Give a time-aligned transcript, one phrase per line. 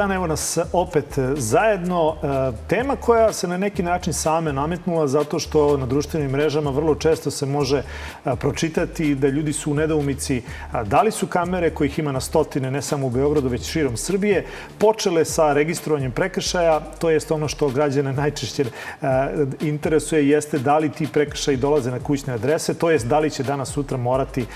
[0.00, 2.14] dan, evo nas opet zajedno.
[2.22, 6.94] E, tema koja se na neki način same nametnula zato što na društvenim mrežama vrlo
[6.94, 10.42] često se može e, pročitati da ljudi su u nedoumici
[10.84, 14.46] da li su kamere kojih ima na stotine, ne samo u Beogradu, već širom Srbije,
[14.78, 16.80] počele sa registrovanjem prekršaja.
[16.98, 19.06] To jest ono što građane najčešće e,
[19.60, 23.42] interesuje jeste da li ti prekršaji dolaze na kućne adrese, to jest da li će
[23.42, 24.46] danas sutra morati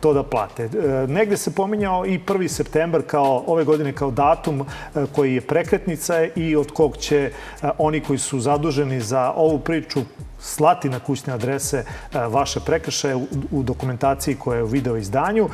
[0.00, 0.68] to da plate.
[1.08, 2.48] Negde se pominjao i 1.
[2.48, 7.30] septembar kao ove godine kao datum E, koji je prekretnica i od kog će
[7.62, 10.00] e, oni koji su zaduženi za ovu priču
[10.40, 11.84] slati na kućne adrese e,
[12.28, 13.16] vaše prekršaje
[13.50, 15.48] u dokumentaciji koja je u video izdanju.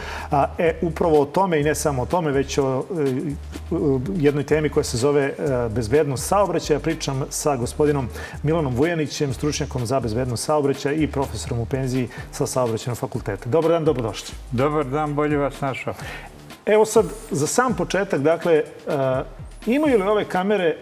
[0.58, 2.84] E, upravo o tome i ne samo o tome, već o
[4.16, 5.34] jednoj temi koja se zove
[5.70, 6.80] bezbednost saobraćaja.
[6.80, 8.08] Pričam sa gospodinom
[8.42, 13.48] Milanom Vujanićem, stručnjakom za bezbednost saobraćaja i profesorom u penziji sa saobraćajnog fakulteta.
[13.48, 14.34] Dobar dan, dobrodošli.
[14.50, 15.94] Dobar dan, bolje vas našao.
[16.66, 18.92] Evo sad, za sam početak, dakle, uh,
[19.66, 20.76] imaju li ove kamere,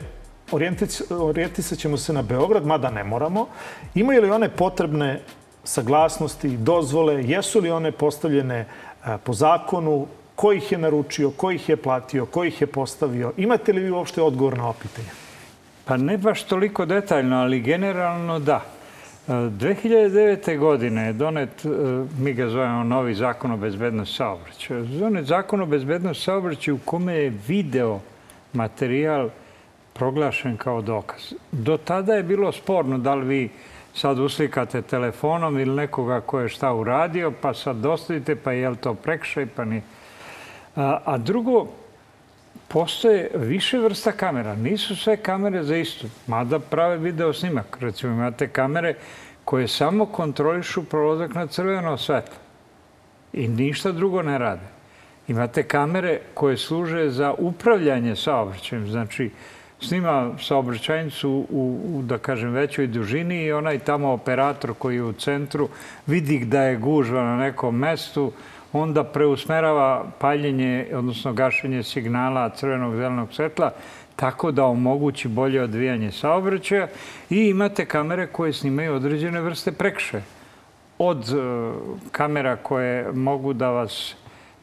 [1.11, 3.47] orijentisat ćemo se na Beograd, mada ne moramo,
[3.95, 5.21] imaju li one potrebne
[5.65, 11.69] saglasnosti, dozvole, jesu li one postavljene uh, po zakonu, ko ih je naručio, ko ih
[11.69, 13.33] je platio, ko ih je postavio?
[13.37, 15.09] Imate li vi uopšte odgovor na ovo pitanje?
[15.85, 18.63] Pa ne baš toliko detaljno, ali generalno da.
[19.29, 20.59] 2009.
[20.59, 21.69] godine je donet, e,
[22.19, 24.83] mi ga zovemo novi zakon o bezbednosti saobraćaja.
[24.83, 28.01] Donet zakon o bezbednosti saobraćaja u kome je video
[28.53, 29.29] materijal
[29.93, 31.33] proglašen kao dokaz.
[31.53, 33.49] Do tada je bilo sporno da li vi
[33.95, 38.77] sad uslikate telefonom ili nekoga ko je šta uradio, pa sad dostavite, pa je li
[38.77, 39.83] to prekšaj, pa nije.
[40.77, 41.69] A, a drugo,
[42.75, 44.57] postoje više vrsta kamera.
[44.57, 46.07] Nisu sve kamere za isto.
[46.27, 47.77] Mada prave video snimak.
[47.81, 48.95] Recimo imate kamere
[49.45, 52.35] koje samo kontrolišu prolazak na crveno svetlo.
[53.33, 54.67] I ništa drugo ne rade.
[55.29, 58.89] Imate kamere koje služe za upravljanje saobraćajem.
[58.91, 59.31] Znači,
[59.81, 65.13] snima saobraćajnicu u, u, da kažem, većoj dužini i onaj tamo operator koji je u
[65.13, 65.69] centru
[66.07, 68.33] vidi da je gužva na nekom mestu,
[68.75, 73.71] onda preusmerava paljenje, odnosno gašenje signala crvenog zelenog svetla,
[74.17, 76.89] tako da omogući bolje odvijanje saobraćaja
[77.31, 80.23] i imate kamere koje snimaju određene vrste prekše.
[80.99, 81.35] Od e,
[82.13, 84.15] kamera koje mogu da vas,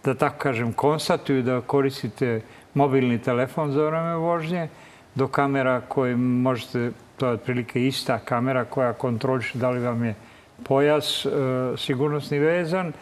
[0.04, 2.42] da tako kažem, konstatuju da koristite
[2.74, 4.68] mobilni telefon za vreme vožnje,
[5.16, 10.16] do kamera koje možete, to je otprilike ista kamera koja kontroliše da li vam je
[10.64, 11.30] pojas e,
[11.78, 12.94] sigurnosni vezan,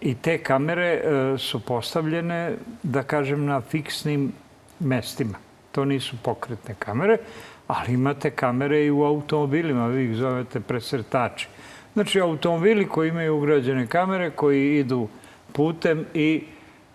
[0.00, 4.32] I te kamere e, su postavljene, da kažem, na fiksnim
[4.80, 5.38] mestima.
[5.72, 7.18] To nisu pokretne kamere,
[7.66, 11.48] ali imate kamere i u automobilima, vi ih zovete presretači.
[11.92, 15.08] Znači, automobili koji imaju ugrađene kamere, koji idu
[15.52, 16.42] putem i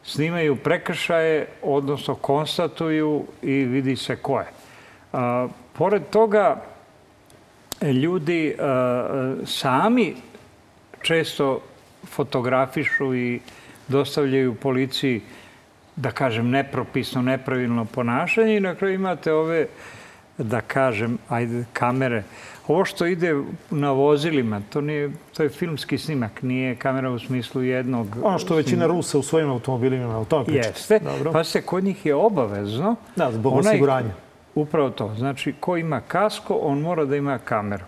[0.04, 4.48] snimaju prekršaje, odnosno konstatuju i vidi se ko je.
[5.14, 6.62] A, pored toga,
[7.82, 10.16] ljudi a, sami
[11.02, 11.62] često
[12.10, 13.40] fotografišu i
[13.88, 15.22] dostavljaju policiji,
[15.96, 19.68] da kažem, nepropisno, nepravilno ponašanje i na kraju imate ove,
[20.38, 22.24] da kažem, ajde, kamere.
[22.68, 23.36] Ovo što ide
[23.70, 28.08] na vozilima, to, nije, to je filmski snimak, nije kamera u smislu jednog...
[28.24, 28.94] Ono što većina snimaka.
[28.94, 30.70] Rusa u svojim automobilima, o tome pričate.
[30.70, 31.32] Jeste, Dobro.
[31.32, 32.96] pa se kod njih je obavezno...
[33.16, 34.12] Da, zbog onaj, osiguranja.
[34.56, 35.16] Upravo to.
[35.18, 37.86] Znači, ko ima kasko, on mora da ima kameru.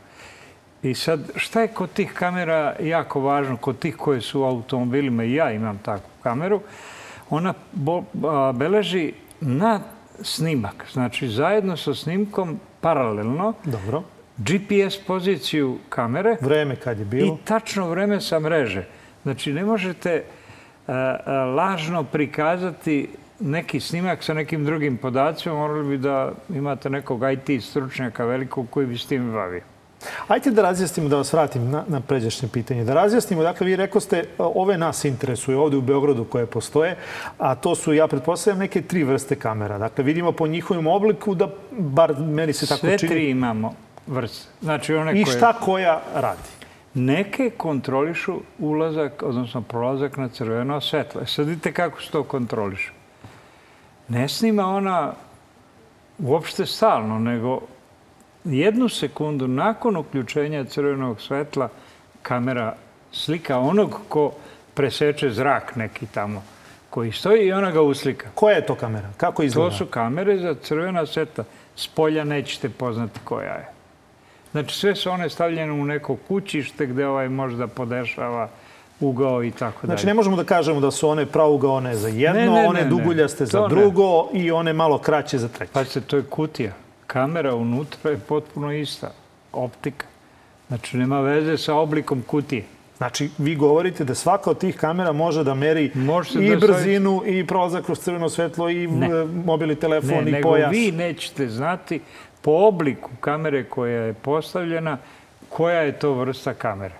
[0.83, 5.23] I sad, šta je kod tih kamera jako važno, kod tih koje su u automobilima,
[5.23, 6.61] i ja imam takvu kameru,
[7.29, 7.53] ona
[8.53, 9.79] beleži na
[10.21, 14.03] snimak, znači zajedno sa snimkom paralelno, Dobro.
[14.37, 17.35] GPS poziciju kamere vreme kad je bilo.
[17.35, 18.85] i tačno vreme sa mreže.
[19.23, 20.23] Znači, ne možete
[20.87, 20.93] a,
[21.25, 23.09] a, lažno prikazati
[23.39, 28.87] neki snimak sa nekim drugim podacima, morali bi da imate nekog IT stručnjaka velikog koji
[28.87, 29.61] bi s tim bavio.
[30.27, 32.83] Ajde da razjasnimo, da vas vratim na, na pređašnje pitanje.
[32.83, 36.95] Da razjasnimo, dakle, vi rekao ste, ove nas interesuje ovde u Beogradu koje postoje,
[37.37, 39.77] a to su, ja pretpostavljam, neke tri vrste kamera.
[39.77, 43.09] Dakle, vidimo po njihovim obliku da, bar meni se tako Sve čini...
[43.09, 43.73] Sve tri imamo
[44.07, 44.49] vrste.
[44.61, 45.37] Znači, one I koje...
[45.37, 46.49] šta koja radi?
[46.93, 51.21] Neke kontrolišu ulazak, odnosno prolazak na crveno svetlo.
[51.21, 52.91] E, sad vidite kako se to kontroliše.
[54.07, 55.13] Ne snima ona
[56.19, 57.61] uopšte stalno, nego
[58.49, 61.69] jednu sekundu nakon uključenja crvenog svetla
[62.21, 62.75] kamera
[63.11, 64.31] slika onog ko
[64.73, 66.43] preseče zrak neki tamo
[66.89, 68.29] koji stoji i ona ga uslika.
[68.35, 69.09] Koja je to kamera?
[69.17, 69.69] Kako izgleda?
[69.69, 71.43] To su kamere za crvena sveta.
[71.75, 73.69] S polja nećete poznati koja je.
[74.51, 78.49] Znači, sve su one stavljene u neko kućište gde ovaj možda podešava
[78.99, 79.97] ugao i tako dalje.
[79.97, 82.89] Znači, ne možemo da kažemo da su one pravougaone za jedno, Ne, ne, one ne,
[82.89, 83.47] duguljaste ne.
[83.47, 85.73] za drugo i one malo kraće za treće.
[85.73, 86.73] Pa se to je kutija.
[87.09, 89.11] Kamera unutra je potpuno ista.
[89.53, 90.05] Optika.
[90.67, 92.63] Znači, nema veze sa oblikom kutije.
[92.97, 97.21] Znači, vi govorite da svaka od tih kamera može da meri Možete i da brzinu,
[97.25, 99.25] i prolazak kroz crveno svetlo, i Ne.
[99.25, 100.71] mobilni telefon, Ne, i nego pojas.
[100.71, 102.01] vi nećete znati
[102.41, 104.97] po obliku kamere koja je postavljena
[105.49, 106.95] koja je to vrsta kamere.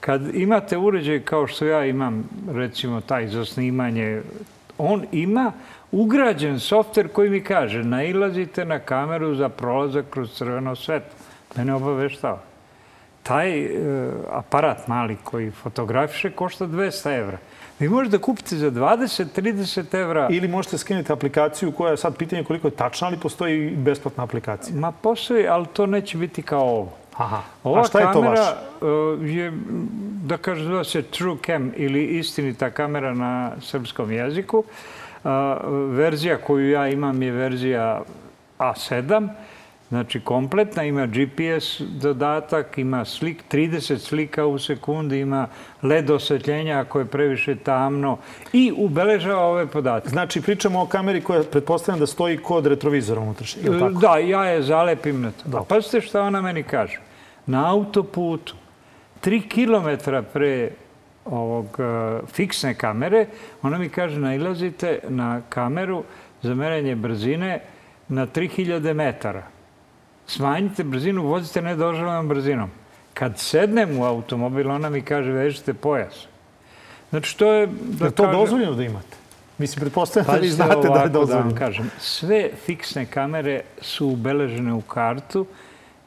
[0.00, 4.22] Kad imate uređaj kao što ja imam, recimo taj za snimanje,
[4.78, 5.52] on ima
[5.92, 11.18] ugrađen softver koji mi kaže nailazite na kameru za prolazak kroz crveno svetlo.
[11.56, 12.38] Mene obaveštava.
[13.22, 13.70] Taj e,
[14.30, 17.38] aparat mali koji fotografiše košta 200 evra.
[17.78, 22.44] Vi možete da kupite za 20-30 evra Ili možete skinuti aplikaciju koja je sad pitanje
[22.44, 24.76] koliko je tačna, ali postoji i besplatna aplikacija.
[24.76, 26.92] Ma postoji, ali to neće biti kao ovo.
[27.16, 27.42] Aha.
[27.64, 28.86] Ova A šta je to kamera vaše?
[28.86, 29.52] uh, je,
[30.24, 34.58] da kaže, zove se True Cam ili istinita kamera na srpskom jeziku.
[34.58, 34.64] Uh,
[35.90, 38.02] verzija koju ja imam je verzija
[38.58, 39.28] A7,
[39.88, 45.48] znači kompletna, ima GPS dodatak, ima slik, 30 slika u sekundi, ima
[45.82, 48.18] LED osvetljenja ako je previše tamno
[48.52, 50.08] i ubeležava ove podatke.
[50.08, 53.92] Znači, pričamo o kameri koja pretpostavljam da stoji kod retrovizora unutrašnjeg, je li tako?
[54.00, 55.58] Da, ja je zalepim na to.
[55.58, 57.00] A pazite šta ona meni kaže.
[57.46, 58.54] Na autoputu,
[59.20, 60.70] tri kilometra pre
[61.30, 61.84] ovog uh,
[62.28, 63.26] fiksne kamere,
[63.62, 66.02] ona mi kaže nailazite na kameru
[66.42, 67.60] za merenje brzine
[68.08, 69.42] na 3000 metara.
[70.26, 72.70] Smanjite brzinu, vozite nedozvoljenom brzinom.
[73.14, 76.26] Kad sednem u automobil, ona mi kaže vežite pojas.
[77.10, 77.66] Znači, to je...
[77.66, 79.16] Da Je to kažem- dozvoljeno da imate?
[79.58, 81.46] Mislim, pretpostavljam da vi znate da je Da dozvoljeno.
[81.46, 85.46] vam kažem, sve fiksne kamere su ubeležene u kartu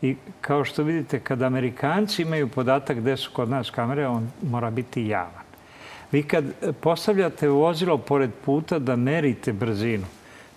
[0.03, 4.69] i kao što vidite, kad Amerikanci imaju podatak gde su kod nas kamere, on mora
[4.71, 5.43] biti javan.
[6.11, 6.45] Vi kad
[6.79, 10.05] postavljate vozilo pored puta da merite brzinu,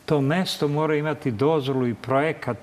[0.07, 2.57] to mesto mora imati dozvolu i projekat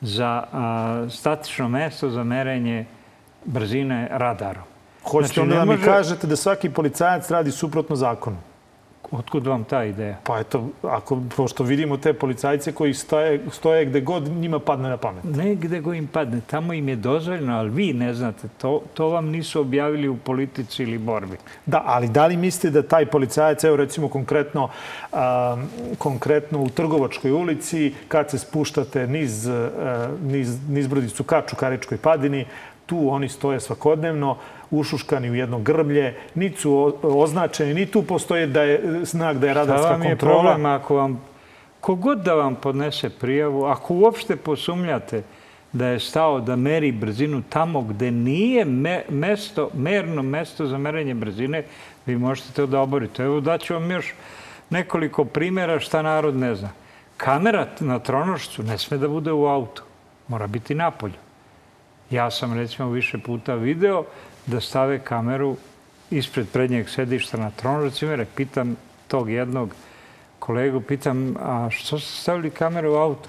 [0.00, 2.84] za a, statično mesto za merenje
[3.44, 4.64] brzine radarom.
[5.02, 8.36] Hoćete Znači, onda da mi kažete da svaki policajac radi suprotno zakonu?
[9.10, 10.16] Otkud vam ta ideja?
[10.24, 14.96] Pa eto, ako, pošto vidimo te policajce koji stoje, stoje gde god njima padne na
[14.96, 15.24] pamet.
[15.24, 19.08] Ne gde go im padne, tamo im je dozvoljeno, ali vi ne znate, to, to
[19.08, 21.36] vam nisu objavili u politici ili borbi.
[21.66, 24.68] Da, ali da li mislite da taj policajac, evo recimo konkretno,
[25.12, 25.56] a,
[25.98, 32.44] konkretno u Trgovačkoj ulici, kad se spuštate niz, a, niz, nizbrodicu ka Čukaričkoj padini,
[32.86, 34.36] tu oni stoje svakodnevno,
[34.70, 39.54] ušuškani u jedno grblje, niti su označeni, ni tu postoje da je znak da je
[39.54, 40.42] Da radarska vam je kontrola.
[40.42, 41.20] problem ako vam,
[41.80, 45.22] kogod da vam podnese prijavu, ako uopšte posumljate
[45.72, 51.14] da je stao da meri brzinu tamo gde nije me, mesto, merno mesto za merenje
[51.14, 51.62] brzine,
[52.06, 53.22] vi možete to da oborite.
[53.22, 54.14] Evo daću vam još
[54.70, 56.70] nekoliko primjera šta narod ne zna.
[57.16, 59.82] Kamera na tronošcu ne sme da bude u autu.
[60.28, 61.14] Mora biti napolju.
[62.10, 64.04] Ja sam recimo više puta video
[64.48, 65.56] da stave kameru
[66.10, 68.76] ispred prednjeg sedišta na tronožac i mere pitam
[69.08, 69.74] tog jednog
[70.38, 73.28] kolegu, pitam, a što ste stavili kameru u auto?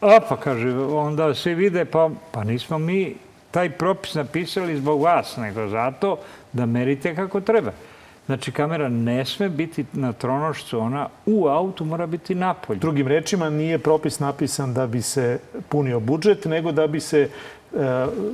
[0.00, 3.14] A pa kaže, onda svi vide, pa, pa nismo mi
[3.50, 6.18] taj propis napisali zbog vas, nego zato
[6.52, 7.72] da merite kako treba.
[8.26, 12.78] Znači, kamera ne sme biti na tronošcu, ona u autu mora biti napolju.
[12.78, 17.28] Drugim rečima, nije propis napisan da bi se punio budžet, nego da bi se e,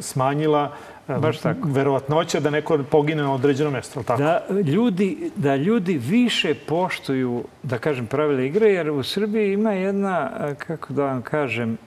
[0.00, 0.72] smanjila
[1.08, 1.68] Baš tako.
[1.68, 4.02] verovatnoća da neko pogine na određeno mesto.
[4.02, 4.22] Tako?
[4.22, 10.30] Da ljudi, da ljudi više poštuju, da kažem, pravila igre, jer u Srbiji ima jedna,
[10.58, 11.78] kako da vam kažem,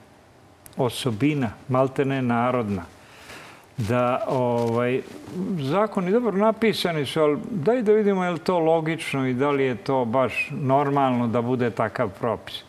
[0.76, 2.82] osobina, maltene narodna,
[3.76, 5.00] da ovaj,
[5.60, 9.64] zakoni dobro napisani su, ali daj da vidimo je li to logično i da li
[9.64, 12.67] je to baš normalno da bude takav propis.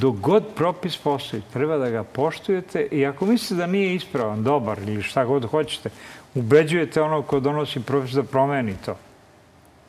[0.00, 4.78] Dok god propis postoji, treba da ga poštujete i ako mislite da nije ispravan, dobar
[4.78, 5.90] ili šta god hoćete,
[6.34, 8.96] ubeđujete onog ko donosi propis da promeni to.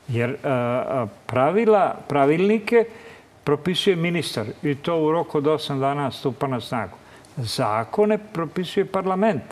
[0.07, 2.85] Jer a, pravila, pravilnike
[3.43, 6.97] propisuje ministar i to u roku od 8 dana stupa na snagu.
[7.37, 9.43] Zakone propisuje parlament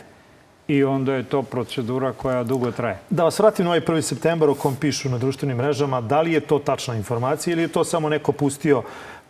[0.67, 2.99] i onda je to procedura koja dugo traje.
[3.09, 4.01] Da vas vratim na ovaj 1.
[4.01, 6.01] septembar o kom pišu na društvenim mrežama.
[6.01, 8.83] Da li je to tačna informacija ili je to samo neko pustio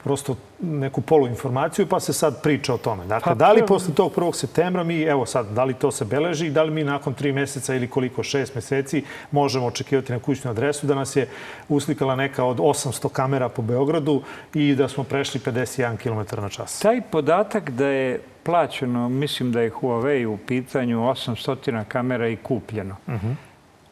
[0.07, 3.05] prosto neku poluinformaciju, pa se sad priča o tome.
[3.05, 4.33] Dakle, pa, da li posle tog 1.
[4.33, 7.75] septembra mi, evo sad, da li to se beleži, da li mi nakon tri meseca
[7.75, 11.27] ili koliko, šest meseci, možemo očekivati na kućnu adresu da nas je
[11.69, 14.21] uslikala neka od 800 kamera po Beogradu
[14.53, 16.79] i da smo prešli 51 km na čas.
[16.79, 22.95] Taj podatak da je plaćeno, mislim da je Huawei u pitanju 800 kamera i kupljeno.
[23.07, 23.27] Uh mhm.
[23.27, 23.35] -huh.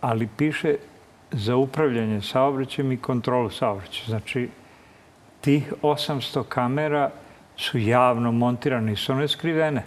[0.02, 0.76] Ali piše
[1.32, 4.06] za upravljanje saobraćajem i kontrolu saobraćaja.
[4.08, 4.50] Znači,
[5.46, 7.10] tih 800 kamera
[7.58, 9.84] su javno montirane, su one skrivene.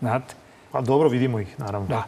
[0.00, 0.34] Znate?
[0.72, 1.88] Pa dobro, vidimo ih, naravno.
[1.88, 2.02] Da.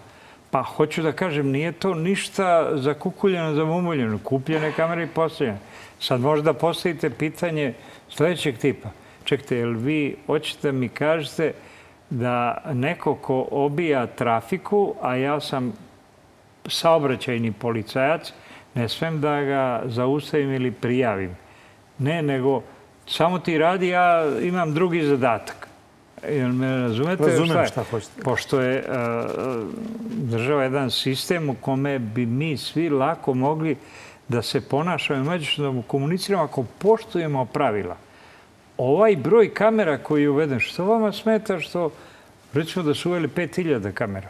[0.50, 4.19] Pa hoću da kažem, nije to ništa zakukuljeno, zamumuljeno.
[4.25, 5.59] Kupljene kamere i postavljene.
[6.00, 7.75] Sad možda postavite pitanje
[8.09, 8.88] sledećeg tipa.
[9.25, 11.52] Čekajte, jel vi hoćete mi kažete
[12.11, 15.73] da neko ko obija trafiku, a ja sam
[16.69, 18.33] saobraćajni policajac,
[18.75, 21.37] ne svem da ga zaustavim ili prijavim.
[21.99, 22.62] Ne, nego
[23.09, 25.69] samo ti radi, ja imam drugi zadatak.
[26.29, 27.23] Jel me razumete?
[27.23, 28.23] Razumem šta, šta hoćete.
[28.23, 29.67] Pošto je uh,
[30.09, 33.77] država jedan sistem u kome bi mi svi lako mogli
[34.29, 37.97] da se ponašamo i međusobno komuniciramo ako poštujemo pravila.
[38.77, 41.91] Ovaj broj kamera koji je uveden, što vama smeta što,
[42.53, 44.29] recimo da su uveli 5000 kamera.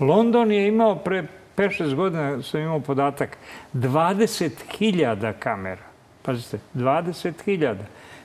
[0.00, 1.26] London je imao pre
[1.56, 3.36] 5-6 godina, sam imao podatak,
[3.74, 5.93] 20.000 kamera.
[6.24, 7.76] Pazite, 20.000.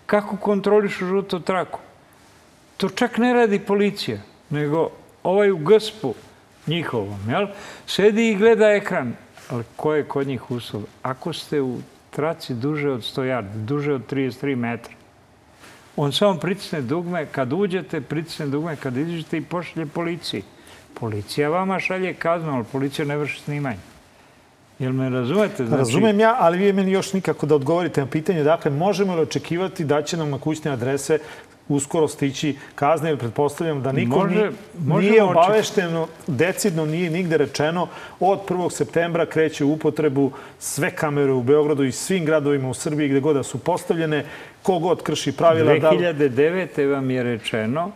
[0.05, 1.79] Kako kontrolišu žutu traku?
[2.77, 4.17] To čak ne radi policija,
[4.49, 4.89] nego
[5.23, 6.13] ovaj u GSP-u
[6.67, 7.47] njihovom, jel?
[7.87, 9.13] Sedi i gleda ekran.
[9.49, 10.83] Ali ko je kod njih uslov?
[11.01, 14.93] Ako ste u traci duže od 100 yardi, duže od 33 metra,
[15.95, 20.43] on samo pritisne dugme, kad uđete, pritisne dugme, kad izađete i pošalje policiji.
[20.93, 23.79] Policija vama šalje kaznu, ali policija ne vrši snimanje.
[24.79, 25.65] Jel me razumete?
[25.65, 25.79] Znači...
[25.79, 28.43] Razumem ja, ali vi meni još nikako da odgovorite na pitanje.
[28.43, 31.19] Dakle, možemo li očekivati da će nam na kućne adrese
[31.69, 34.27] uskoro stići kazne, jer pretpostavljam da niko
[34.85, 37.87] Može, nije obavešteno, decidno nije nigde rečeno,
[38.19, 38.71] od 1.
[38.71, 43.35] septembra kreće u upotrebu sve kamere u Beogradu i svim gradovima u Srbiji gde god
[43.35, 44.25] da su postavljene,
[44.63, 45.73] kogod krši pravila.
[45.73, 46.67] 2009.
[46.75, 46.95] Da...
[46.95, 47.91] vam je rečeno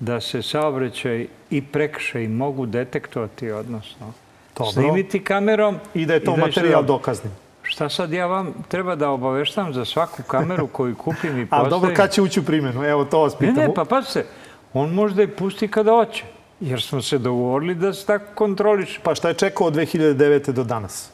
[0.00, 4.12] da se saobraćaj i prekšaj mogu detektovati, odnosno
[4.56, 4.72] Dobro.
[4.72, 5.78] snimiti kamerom.
[5.94, 7.30] I da je to da materijal dokazni.
[7.62, 11.66] Šta sad ja vam treba da obaveštam za svaku kameru koju kupim i postavim?
[11.66, 12.84] A dobro, kad će ući u primjenu?
[12.84, 13.54] Evo, to vas pitam.
[13.54, 14.26] Ne, ne, pa pa se,
[14.74, 16.24] on može da je pusti kada hoće.
[16.60, 19.00] Jer smo se dogovorili da se tako kontroliše.
[19.02, 20.52] Pa šta je čekao od 2009.
[20.52, 21.10] do danas?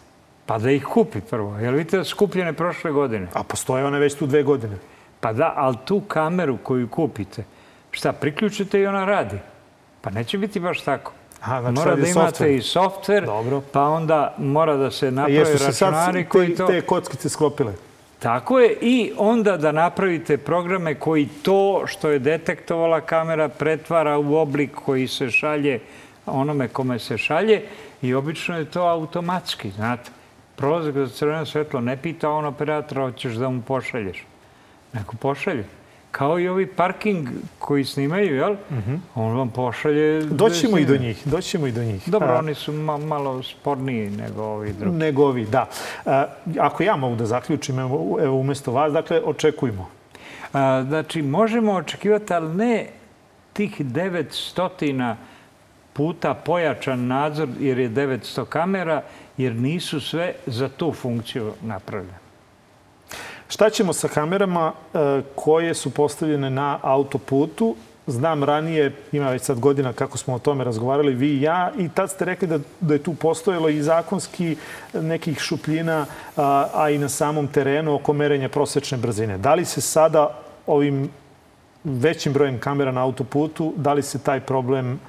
[0.46, 1.58] Pa da ih kupi prvo.
[1.58, 3.26] Jel vidite da su kupljene prošle godine?
[3.34, 4.76] A postoje one već tu dve godine.
[5.20, 7.44] Pa da, ali tu kameru koju kupite,
[7.90, 9.38] šta, priključite i ona radi.
[10.00, 11.12] Pa neće biti baš tako.
[11.40, 12.56] Aha, znači mora da imate software.
[12.56, 13.62] i softver, Dobro.
[13.72, 16.66] pa onda mora da se napravi računari koji to...
[16.66, 17.72] te kockice sklopile?
[18.18, 24.34] Tako je, i onda da napravite programe koji to što je detektovala kamera pretvara u
[24.34, 25.80] oblik koji se šalje
[26.26, 27.62] onome kome se šalje
[28.02, 30.10] i obično je to automatski, znate.
[30.56, 34.24] Prolazak za crveno svetlo ne pita on operatora hoćeš da mu pošalješ.
[34.92, 35.64] Neko pošalje
[36.16, 38.56] kao i ovi parking koji snimaju, jel?
[38.70, 38.78] Mhm.
[38.90, 38.98] -huh.
[39.14, 40.22] On vam pošalje...
[40.22, 42.08] Doćemo i do njih, doćemo i do njih.
[42.08, 44.96] Dobro, A, oni su ma, malo sporniji nego ovi drugi.
[44.96, 45.68] Nego ovi, da.
[46.06, 46.26] A,
[46.58, 49.88] ako ja mogu da zaključim, evo, evo umesto vas, dakle, očekujemo.
[50.52, 52.86] A, znači, možemo očekivati, ali ne
[53.52, 55.14] tih 900
[55.92, 59.02] puta pojačan nadzor, jer je 900 kamera,
[59.36, 62.25] jer nisu sve za tu funkciju napravljene.
[63.48, 67.76] Šta ćemo sa kamerama e, koje su postavljene na autoputu?
[68.06, 71.88] Znam ranije, ima već sad godina kako smo o tome razgovarali vi i ja, i
[71.88, 74.56] tad ste rekli da, da je tu postojalo i zakonski
[74.92, 79.38] nekih šupljina, a, a i na samom terenu oko merenja prosečne brzine.
[79.38, 81.10] Da li se sada ovim
[81.84, 85.00] većim brojem kamera na autoputu, da li se taj problem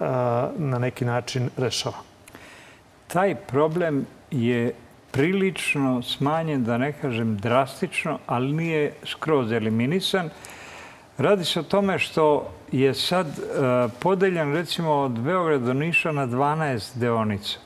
[0.00, 1.98] a, na neki način rešava?
[3.06, 4.74] Taj problem je
[5.14, 10.30] prilično smanjen, da ne kažem drastično, ali nije skroz eliminisan.
[11.18, 13.34] Radi se o tome što je sad uh,
[14.00, 17.58] podeljen recimo od Beograda do Niša na 12 deonica.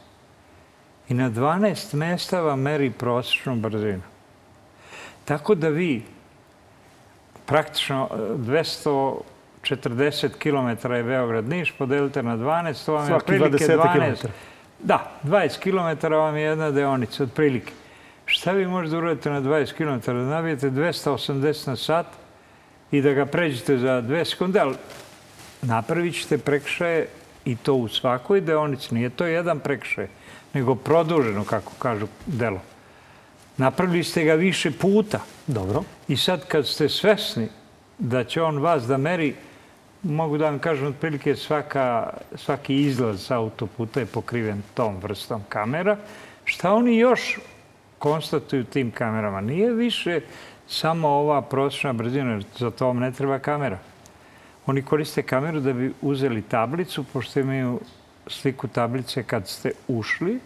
[1.08, 4.02] I na 12 mesta vam meri prosječnu brzinu.
[5.24, 6.02] Tako da vi
[7.46, 9.20] praktično 240
[10.38, 14.28] km je Beograd-Niš, podelite na 12, to vam je otprilike 12, km.
[14.82, 17.72] Da, 20 km vam je jedna deonica, otprilike.
[18.26, 20.06] Šta vi možete da uraditi na 20 km?
[20.06, 22.06] Da nabijete 280 na sat
[22.90, 24.74] i da ga pređete za 2 sekunde, ali
[25.62, 27.08] napravit ćete prekšaje
[27.44, 28.94] i to u svakoj deonici.
[28.94, 30.08] Nije to jedan prekšaj,
[30.54, 32.60] nego produženo, kako kažu, delo.
[33.56, 35.20] Napravili ste ga više puta.
[35.46, 35.82] Dobro.
[36.08, 37.48] I sad kad ste svesni
[37.98, 39.34] da će on vas da meri,
[40.02, 45.96] mogu da vam kažem, otprilike svaka, svaki izlaz autoputa je pokriven tom vrstom kamera.
[46.44, 47.38] Šta oni još
[47.98, 49.40] konstatuju tim kamerama?
[49.40, 50.20] Nije više
[50.68, 53.78] samo ova prosječna brzina, jer za to vam ne treba kamera.
[54.66, 57.80] Oni koriste kameru da bi uzeli tablicu, pošto imaju
[58.26, 60.40] sliku tablice kad ste ušli,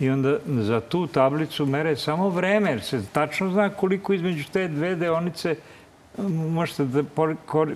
[0.00, 4.68] i onda za tu tablicu mere samo vreme, jer se tačno zna koliko između te
[4.68, 5.56] dve deonice
[6.28, 7.02] možete da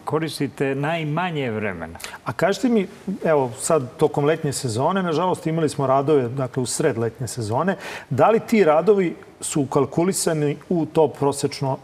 [0.04, 1.98] koristite najmanje vremena.
[2.24, 2.86] A kažete mi,
[3.24, 7.76] evo sad tokom letnje sezone, nažalost imali smo radove, dakle u sred letnje sezone,
[8.10, 11.78] da li ti radovi su kalkulisani u to prosečno,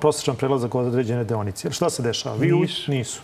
[0.00, 1.70] prosečan prelazak od određene deonice?
[1.70, 2.36] Šta se dešava?
[2.36, 2.90] Vi nisu.
[2.90, 3.22] nisu.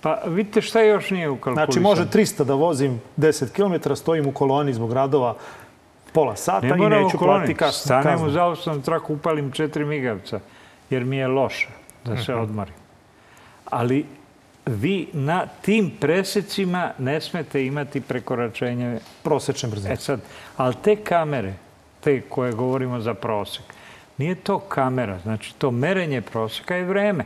[0.00, 1.72] Pa vidite šta još nije ukalkulisano.
[1.72, 5.36] Znači može 300 da vozim 10 km, stojim u koloni zbog radova
[6.12, 7.84] pola sata ne i neću platiti kasnu.
[7.84, 10.40] Stanem u zaustavnom traku, upalim četiri migavca
[10.90, 11.68] jer mi je loše
[12.04, 12.42] da se mhm.
[12.42, 12.74] odmorim.
[13.64, 14.06] Ali
[14.66, 19.94] vi na tim presecima ne smete imati prekoračenje prosečne brzine.
[19.94, 20.20] E sad,
[20.56, 21.54] ali te kamere,
[22.00, 23.64] te koje govorimo za prosek,
[24.18, 27.24] nije to kamera, znači to merenje proseka je vreme.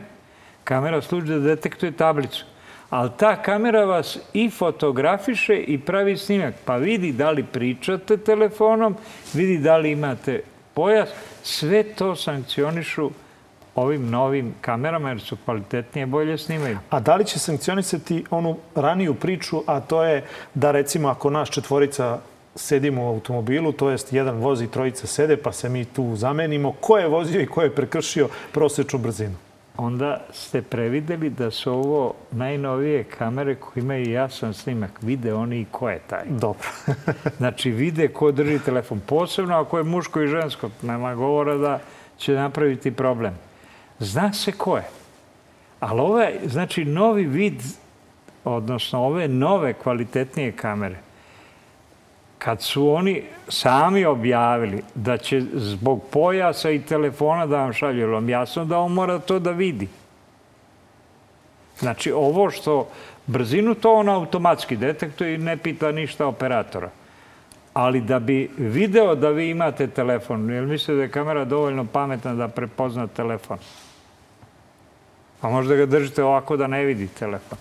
[0.63, 2.45] Kamera služi da detektuje tablicu.
[2.89, 6.53] Ali ta kamera vas i fotografiše i pravi snimak.
[6.65, 8.95] Pa vidi da li pričate telefonom,
[9.33, 10.41] vidi da li imate
[10.73, 11.09] pojas.
[11.43, 13.11] Sve to sankcionišu
[13.75, 16.77] ovim novim kamerama jer su kvalitetnije, bolje snimaju.
[16.89, 21.49] A da li će sankcionisati onu raniju priču, a to je da recimo ako naš
[21.49, 22.19] četvorica
[22.55, 26.71] sedimo u automobilu, to jest jedan vozi trojica sede, pa se mi tu zamenimo.
[26.71, 29.35] Ko je vozio i ko je prekršio prosečnu brzinu?
[29.77, 34.91] Onda ste prevideli da su ovo najnovije kamere koje imaju jasan snimak.
[35.01, 36.25] Vide oni i ko je taj.
[36.29, 36.67] Dobro.
[37.37, 38.99] znači, vide ko drži telefon.
[38.99, 40.69] Posebno ako je muško i žensko.
[40.81, 41.79] Nema govora da
[42.17, 43.50] će napraviti problem.
[44.01, 44.83] Zna se ko je.
[45.79, 47.61] Ali ovaj, znači, novi vid,
[48.43, 50.97] odnosno ove nove kvalitetnije kamere,
[52.37, 58.29] kad su oni sami objavili da će zbog pojasa i telefona da vam šalju, vam
[58.29, 59.87] jasno da on mora to da vidi.
[61.79, 62.87] Znači, ovo što
[63.27, 66.89] brzinu, to on automatski detektuje i ne pita ništa operatora.
[67.73, 72.33] Ali da bi video da vi imate telefon, jer mislite da je kamera dovoljno pametna
[72.33, 73.57] da prepozna telefon?
[75.41, 77.57] Pa možda ga držite ovako da ne vidi telefon.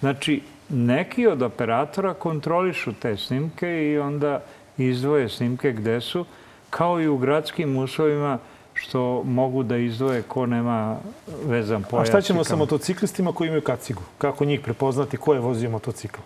[0.00, 4.42] Znači, neki od operatora kontrolišu te snimke i onda
[4.78, 6.24] izdvoje snimke gde su,
[6.70, 8.38] kao i u gradskim uslovima
[8.74, 10.96] što mogu da izdvoje ko nema
[11.44, 12.08] vezan pojas.
[12.08, 14.02] A šta ćemo sa motociklistima koji imaju kacigu?
[14.18, 16.20] Kako njih prepoznati ko je vozio motocikl?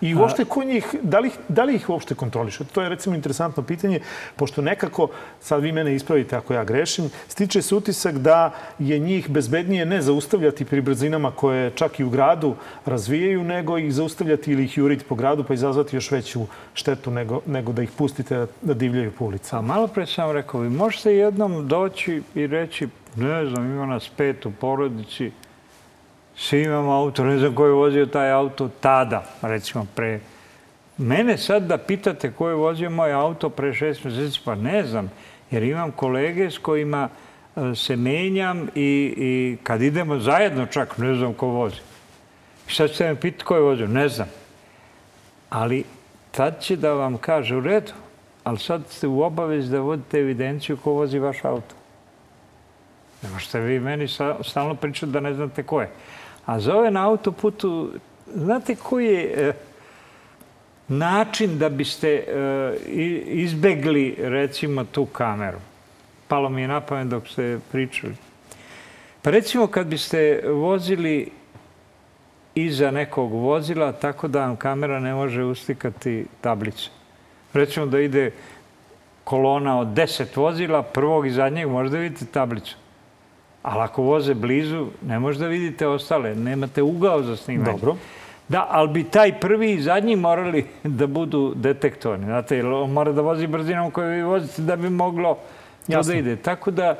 [0.00, 2.64] I uopšte ko njih, da li, da li ih uopšte kontroliše?
[2.64, 4.00] To je recimo interesantno pitanje,
[4.36, 5.08] pošto nekako,
[5.40, 10.02] sad vi mene ispravite ako ja grešim, stiče se utisak da je njih bezbednije ne
[10.02, 12.54] zaustavljati pri brzinama koje čak i u gradu
[12.86, 17.40] razvijaju, nego ih zaustavljati ili ih juriti po gradu pa izazvati još veću štetu nego,
[17.46, 19.60] nego da ih pustite da divljaju po ulicama.
[19.60, 24.08] A malo pre sam rekao, vi možete jednom doći i reći, ne znam, ima nas
[24.16, 25.30] pet u porodici,
[26.40, 30.20] svi imamo auto, ne znam ko je vozio taj auto tada, recimo pre...
[30.98, 35.10] Mene sad da pitate ko je vozio moj auto pre šest meseci, pa ne znam,
[35.50, 37.08] jer imam kolege s kojima
[37.56, 41.80] e, se menjam i, i kad idemo zajedno čak, ne znam ko vozi.
[42.68, 44.28] I sad ćete me pitati ko je vozio, ne znam.
[45.50, 45.84] Ali
[46.30, 47.92] tad će da vam kaže u redu,
[48.44, 51.74] ali sad ste u obavezi da vodite evidenciju ko vozi vaš auto.
[53.22, 54.08] Ne možete vi meni
[54.42, 55.90] stalno pričati da ne znate ko je.
[56.46, 57.90] A za ove na autoputu,
[58.34, 59.52] znate koji je e,
[60.88, 62.22] način da biste e,
[63.26, 65.58] izbegli, recimo, tu kameru?
[66.28, 68.14] Palo mi je na pamet dok ste pričali.
[69.22, 71.30] Pa recimo kad biste vozili
[72.54, 76.90] iza nekog vozila, tako da vam kamera ne može ustikati tablicu.
[77.52, 78.30] Recimo da ide
[79.24, 82.76] kolona od deset vozila, prvog i zadnjeg možda vidite tablicu.
[83.62, 86.34] Ali ako voze blizu, ne možete da vidite ostale.
[86.34, 87.72] Nemate ugao za snimanje.
[87.72, 87.96] Dobro.
[88.48, 90.66] Da, ali bi taj prvi i zadnji morali
[90.98, 92.24] da budu detektovani.
[92.24, 95.38] Znate, jer on mora da vozi brzinom koju vi vozite da bi moglo
[95.90, 96.36] to da ide.
[96.36, 96.96] Tako da,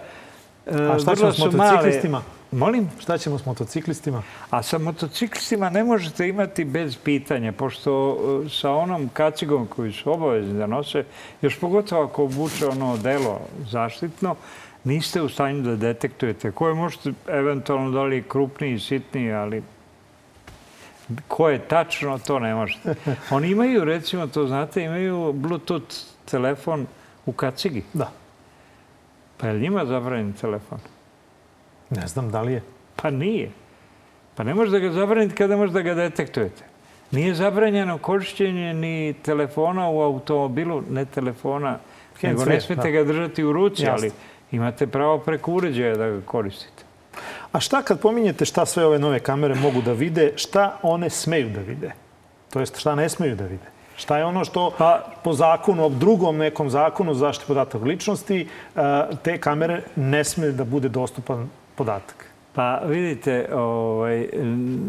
[0.66, 2.18] A šta ćemo s motociklistima?
[2.18, 2.24] Male...
[2.52, 2.88] Molim?
[2.98, 4.22] Šta ćemo s motociklistima?
[4.50, 10.12] A sa motociklistima ne možete imati bez pitanja, pošto e, sa onom kacigom koju su
[10.12, 11.04] obavezni da nose,
[11.42, 14.36] još pogotovo ako obuče ono delo zaštitno,
[14.84, 16.52] niste u stanju da detektujete.
[16.52, 19.62] Koje možete, eventualno, da li je krupniji, sitniji, ali
[21.28, 22.94] ko je tačno, to ne možete.
[23.30, 26.86] Oni imaju, recimo, to znate, imaju Bluetooth telefon
[27.26, 27.82] u kacigi.
[27.92, 28.10] Da.
[29.36, 30.78] Pa je li njima zabranjen telefon?
[31.90, 32.62] Ne znam da li je.
[32.96, 33.50] Pa nije.
[34.36, 36.64] Pa ne možete da ga zabraniti kada možete da ga detektujete.
[37.10, 41.78] Nije zabranjeno korišćenje ni telefona u automobilu, ne telefona,
[42.22, 42.90] nego ne smete da.
[42.90, 44.10] ga držati u ruci, ali
[44.52, 46.84] imate pravo preko uređaja da ga koristite.
[47.52, 51.50] A šta kad pominjete šta sve ove nove kamere mogu da vide, šta one smeju
[51.50, 51.92] da vide?
[52.52, 53.66] To jest šta ne smeju da vide?
[53.96, 58.80] Šta je ono što pa, po zakonu, drugom nekom zakonu zaštite podataka ličnosti, e,
[59.22, 62.26] te kamere ne smeju da bude dostupan podatak?
[62.54, 64.28] Pa vidite, ovaj,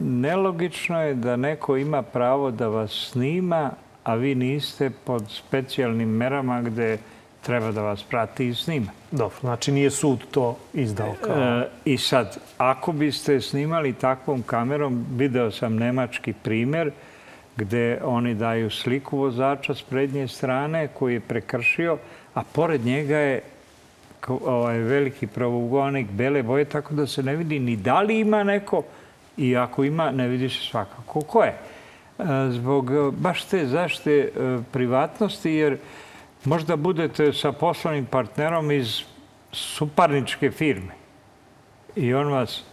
[0.06, 3.71] nelogično je da neko ima pravo da vas snima,
[4.04, 6.97] a vi niste pod specijalnim merama gde
[7.41, 8.91] treba da vas prati i snima.
[9.12, 11.36] Dobro, znači nije sud to izdao kao...
[11.38, 16.91] E, I sad, ako biste snimali takvom kamerom, video sam nemački primer,
[17.58, 21.97] gde oni daju sliku vozača s prednje strane koji je prekršio,
[22.34, 23.41] a pored njega je
[24.27, 28.84] ovaj veliki pravougonik bele boje, tako da se ne vidi ni da li ima neko
[29.38, 31.54] i ako ima, ne vidi se svakako ko je.
[32.19, 34.30] E, zbog baš te zašte e,
[34.71, 35.77] privatnosti, jer
[36.45, 39.01] možda budete sa poslovnim partnerom iz
[39.51, 40.93] suparničke firme
[41.95, 42.63] i on vas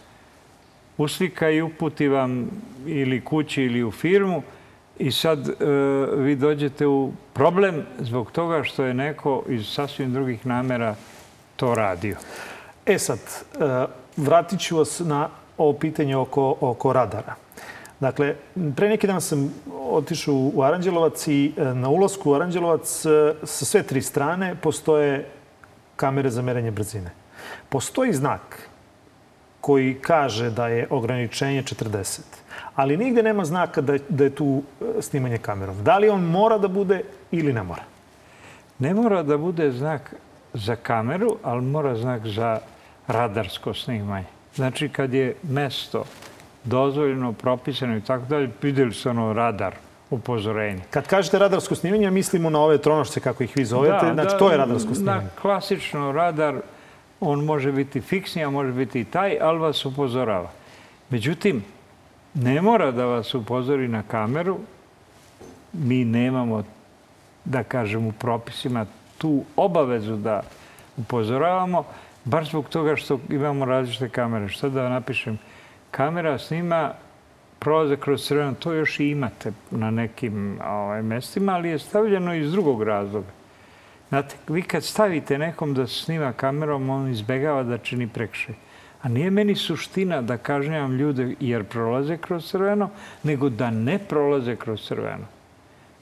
[0.97, 2.49] uslika i uputi vam
[2.85, 4.43] ili kući ili u firmu
[4.99, 5.53] i sad e,
[6.15, 10.95] vi dođete u problem zbog toga što je neko iz sasvim drugih namera
[11.55, 12.15] to radio.
[12.85, 13.85] E sad, e,
[14.17, 17.35] vratit ću vas na ovo pitanje oko, oko radara.
[17.99, 18.35] Dakle,
[18.75, 19.53] pre neki dan sam
[19.91, 25.25] otišao u Aranđelovac i e, na ulasku u Aranđelovac e, sa sve tri strane postoje
[25.95, 27.11] kamere za merenje brzine.
[27.69, 28.69] Postoji znak
[29.61, 32.19] koji kaže da je ograničenje 40,
[32.75, 34.63] ali nigde nema znaka da da je tu
[35.01, 35.83] snimanje kamerom.
[35.83, 37.83] Da li on mora da bude ili ne mora?
[38.79, 40.15] Ne mora da bude znak
[40.53, 42.59] za kameru, ali mora znak za
[43.07, 44.25] radarsko snimanje.
[44.55, 46.05] Znači, kad je mesto
[46.63, 49.75] dozvoljeno, propisano i tako dalje, videli su ono radar,
[50.09, 50.81] upozorenje.
[50.89, 54.05] Kad kažete radarsko snimanje, mislimo na ove tronošce, kako ih vi zovete.
[54.05, 55.23] Da, znači, da, to je radarsko snimanje.
[55.23, 56.55] Na klasično radar,
[57.19, 60.51] on može biti fiksni, a može biti i taj, ali vas upozorava.
[61.09, 61.63] Međutim,
[62.33, 64.57] ne mora da vas upozori na kameru.
[65.73, 66.63] Mi nemamo,
[67.45, 68.85] da kažem, u propisima
[69.17, 70.41] tu obavezu da
[70.97, 71.83] upozoravamo,
[72.25, 74.47] baš zbog toga što imamo različite kamere.
[74.47, 75.37] Što da napišem?
[75.91, 76.93] Kamera snima
[77.59, 82.51] prolaze kroz crveno, to još i imate na nekim ovaj, mestima, ali je stavljeno iz
[82.51, 83.31] drugog razloga.
[84.09, 88.55] Znate, vi kad stavite nekom da snima kamerom, on izbegava da čini prekšaj.
[89.01, 92.89] A nije meni suština da kažnjavam ljude jer prolaze kroz crveno,
[93.23, 95.25] nego da ne prolaze kroz crveno.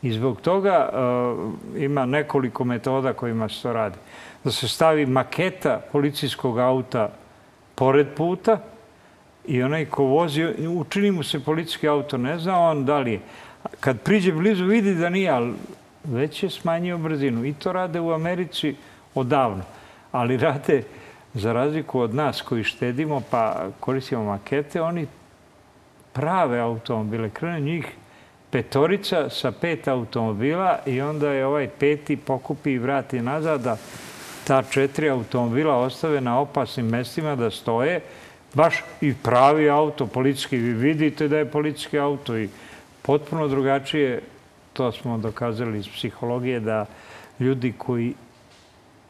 [0.02, 3.98] I zbog toga uh, ima nekoliko metoda kojima se to radi.
[4.44, 7.10] Da se stavi maketa policijskog auta
[7.76, 8.60] pored puta
[9.48, 13.20] i onaj ko vozi, učini mu se policijski auto, ne zna on da li je.
[13.80, 15.54] Kad priđe blizu vidi da nije, ali
[16.04, 17.46] već je smanjio brzinu.
[17.46, 18.76] I to rade u Americi
[19.16, 19.64] odavno.
[20.12, 20.84] Ali rade,
[21.34, 25.08] za razliku od nas koji štedimo pa koristimo makete, oni
[26.14, 27.86] prave automobile, krene njih
[28.52, 33.78] petorica sa pet automobila i onda je ovaj peti pokupi i vrati nazad da
[34.48, 38.02] ta četiri automobila ostave na opasnim mestima da stoje,
[38.54, 40.58] baš i pravi auto, policijski.
[40.58, 42.50] Vi vidite da je policijski auto i
[43.02, 44.22] potpuno drugačije,
[44.74, 46.86] to smo dokazali iz psihologije, da
[47.40, 48.14] ljudi koji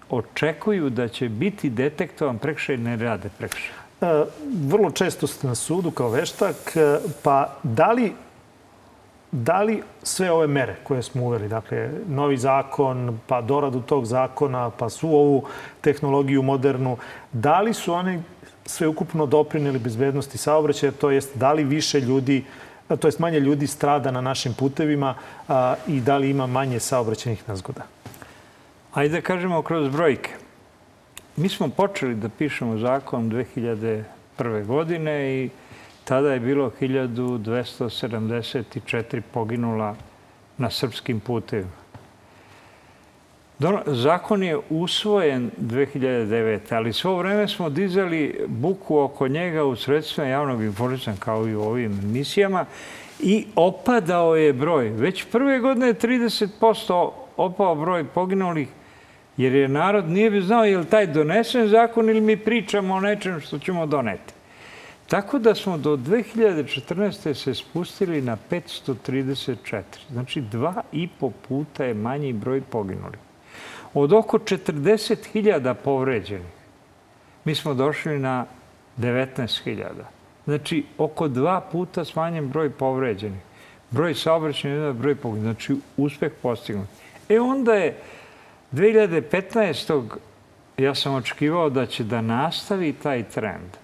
[0.10, 3.72] očekuju da će biti detektovan prekšaj ne rade prekšaj.
[4.02, 4.26] E,
[4.68, 8.14] vrlo često ste na sudu kao veštak, e, pa da li
[9.32, 14.70] Da li sve ove mere koje smo uveli, dakle, novi zakon, pa doradu tog zakona,
[14.70, 15.44] pa su ovu
[15.82, 16.98] tehnologiju modernu,
[17.32, 18.22] da li su one
[18.68, 22.46] sve ukupno doprinili bezbednosti saobraćaja, to jest da li više ljudi,
[23.00, 25.16] to jest manje ljudi strada na našim putevima
[25.48, 27.82] a, i da li ima manje saobraćajnih nezgoda?
[28.94, 30.32] Ajde da kažemo kroz brojke.
[31.36, 34.66] Mi smo počeli da pišemo zakon 2001.
[34.66, 35.50] godine i
[36.08, 39.96] Tada je bilo 1274 poginula
[40.58, 41.72] na srpskim putevima.
[43.86, 46.60] Zakon je usvojen 2009.
[46.70, 51.62] ali svo vreme smo dizali buku oko njega u sredstvima javnog informisanja kao i u
[51.62, 52.66] ovim emisijama
[53.20, 54.90] i opadao je broj.
[54.90, 58.68] Već prve godine je 30% opao broj poginulih
[59.38, 63.00] jer je narod nije bi znao je li taj donesen zakon ili mi pričamo o
[63.00, 64.34] nečem što ćemo doneti.
[65.08, 67.34] Tako da smo do 2014.
[67.34, 69.82] se spustili na 534.
[70.12, 73.27] Znači, dva i po puta je manji broj poginuli.
[74.00, 76.54] Od oko 40.000 povređenih,
[77.46, 78.46] mi smo došli na
[78.98, 79.86] 19.000.
[80.46, 83.40] Znači, oko dva puta smanjen broj povređenih.
[83.92, 85.76] Broj saobraćenih, broj poginućih.
[85.76, 86.88] Znači, uspeh postignut.
[87.30, 87.98] E onda je
[88.72, 90.04] 2015.
[90.78, 93.78] ja sam očekivao da će da nastavi taj trend.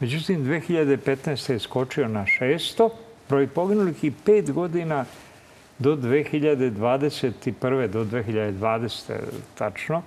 [0.00, 1.52] Međutim, 2015.
[1.52, 2.90] je skočio na 600
[3.28, 5.04] broj poginulih i pet godina
[5.78, 7.88] do 2021.
[7.88, 9.12] do 2020.
[9.54, 10.02] tačno,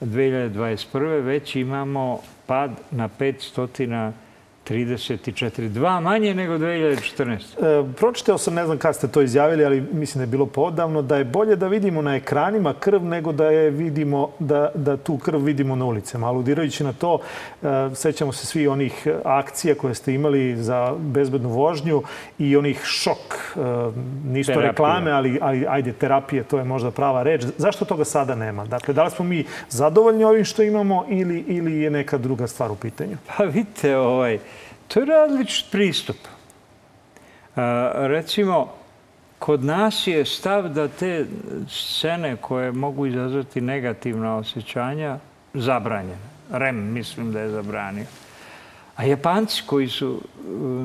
[0.00, 1.20] 2021.
[1.22, 4.12] već imamo pad na 500
[4.70, 5.68] 34.
[5.68, 7.36] Dva manje nego 2014.
[7.36, 11.02] E, pročitao sam, ne znam kada ste to izjavili, ali mislim da je bilo podavno,
[11.02, 15.18] da je bolje da vidimo na ekranima krv nego da je vidimo, da, da tu
[15.18, 16.26] krv vidimo na ulicama.
[16.26, 17.18] Aludirajući na to,
[17.62, 22.02] e, sećamo se svi onih akcija koje ste imali za bezbednu vožnju
[22.38, 23.60] i onih šok, e,
[24.24, 27.44] nisu to reklame, ali, ali ajde, terapije, to je možda prava reč.
[27.58, 28.64] Zašto toga sada nema?
[28.64, 32.70] Dakle, da li smo mi zadovoljni ovim što imamo ili, ili je neka druga stvar
[32.70, 33.16] u pitanju?
[33.36, 34.38] Pa vidite, ovaj,
[34.88, 36.16] To je različit pristup.
[37.94, 38.72] Recimo,
[39.38, 41.26] kod nas je stav da te
[41.68, 45.18] scene koje mogu izazvati negativna osjećanja
[45.54, 46.36] zabranjene.
[46.50, 48.06] REM mislim da je zabranio.
[48.96, 50.20] A Japanci koji su uh,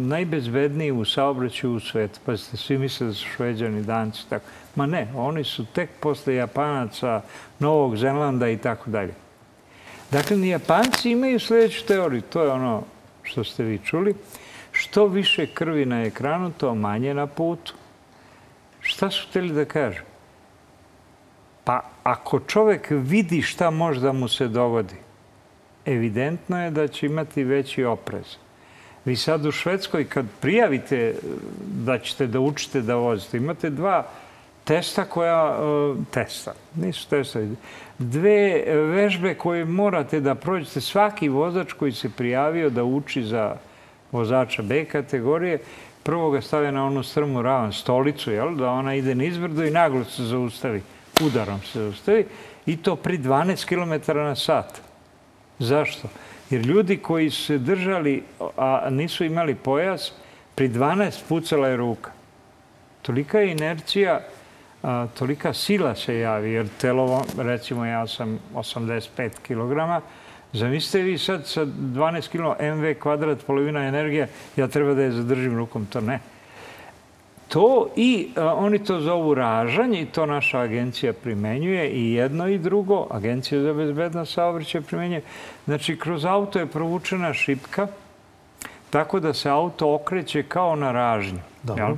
[0.01, 4.45] najbezbedniji u saobraćaju u svetu, pa ste svi misle da su šveđani, danci, tako.
[4.75, 7.21] Ma ne, oni su tek posle Japanaca,
[7.60, 9.13] Novog Zenlanda i tako dalje.
[10.12, 12.21] Dakle, ni Japanci imaju sledeću teoriju.
[12.21, 12.84] To je ono
[13.31, 14.15] što ste vi čuli.
[14.71, 17.73] Što više krvi na ekranu, to manje na putu.
[18.81, 20.03] Šta su hteli da kažu?
[21.63, 24.95] Pa ako čovek vidi šta može da mu se dogodi,
[25.85, 28.35] evidentno je da će imati veći oprez.
[29.05, 31.15] Vi sad u Švedskoj kad prijavite
[31.85, 34.07] da ćete da učite da vozite, imate dva
[34.63, 37.39] testa koja, e, testa, nisu testa,
[37.97, 40.82] dve vežbe koje morate da prođete.
[40.82, 43.56] Svaki vozač koji se prijavio da uči za
[44.12, 45.60] vozača B kategorije,
[46.04, 50.04] prvo ga stavlja na onu strmu ravan stolicu, jel, da ona ide nizbrdo i naglo
[50.04, 50.82] se zaustavi.
[51.21, 52.26] Udarom se zaustavi
[52.65, 54.82] i to pri 12 km na sat.
[55.60, 56.08] Zašto?
[56.50, 58.24] Jer ljudi koji se držali,
[58.58, 60.12] a nisu imali pojas,
[60.56, 62.12] pri 12 pucala je ruka.
[63.02, 64.19] Tolika je inercija
[64.83, 70.03] a, tolika sila se javi, jer telo, recimo ja sam 85 kg,
[70.53, 75.57] zamislite vi sad sa 12 kg mv kvadrat, polovina energije, ja treba da je zadržim
[75.57, 76.19] rukom, to ne.
[77.47, 83.07] To i oni to zovu ražanje i to naša agencija primenjuje i jedno i drugo,
[83.09, 85.21] agencija za bezbednost saobraćaja primenjuje.
[85.65, 87.87] Znači, kroz auto je provučena šipka,
[88.89, 91.39] tako da se auto okreće kao na ražnju.
[91.63, 91.97] Dobro.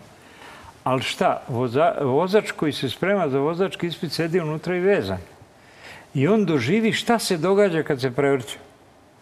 [0.83, 5.19] Ali šta, voza, vozač koji se sprema za vozački ispit sedi unutra i vezan.
[6.13, 8.57] I on doživi šta se događa kad se prevrće.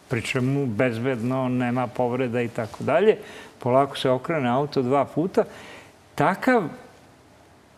[0.08, 3.18] Pri mu bezbedno, nema povreda i tako dalje.
[3.60, 5.44] Polako se okrene auto dva puta.
[6.16, 6.64] Takav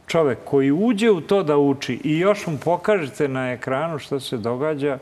[0.07, 4.37] čovek koji uđe u to da uči i još mu pokažete na ekranu šta se
[4.37, 4.97] događa,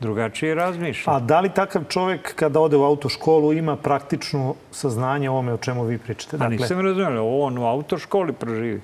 [0.00, 1.12] drugačije razmišlja.
[1.12, 5.56] A da li takav čovek kada ode u autoškolu ima praktično saznanje o ovome o
[5.56, 6.36] čemu vi pričate?
[6.36, 8.80] Dakle, A nisam razumio, on u autoškoli proživi.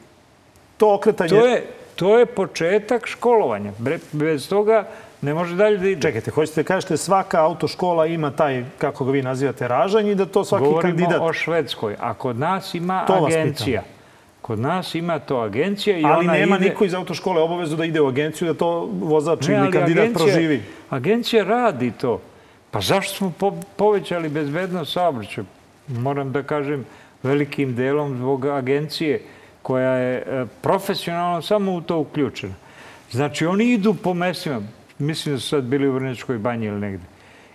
[0.76, 1.28] To okretanje...
[1.28, 3.72] To je, to je početak školovanja.
[4.12, 4.88] Bez toga
[5.22, 6.02] ne može dalje da ide.
[6.02, 10.26] Čekajte, hoćete da kažete svaka autoškola ima taj, kako ga vi nazivate, ražanj i da
[10.26, 11.12] to svaki Govorimo kandidat...
[11.12, 13.82] Govorimo o Švedskoj, a kod nas ima to agencija.
[14.50, 16.68] Kod nas ima to agencija i ali ona nema ide...
[16.68, 20.26] niko iz autoškole obavezu da ide u agenciju da to vozač ne, ili kandidat agencija,
[20.26, 20.62] proživi.
[20.88, 22.20] Agencija radi to.
[22.70, 25.44] Pa zašto smo po, povećali bezbednost saobraćaja?
[25.88, 26.84] Moram da kažem
[27.22, 29.20] velikim delom zbog agencije
[29.62, 32.54] koja je e, profesionalno samo u to uključena.
[33.10, 34.62] Znači, oni idu po mestima,
[34.98, 37.04] mislim da su sad bili u Vrnečkoj banji ili negde.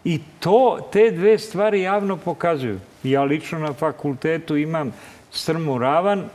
[0.04, 2.80] I to, te dve stvari javno pokazuju.
[3.04, 4.94] Ja lično na fakultetu imam
[5.32, 6.30] strmu ravan,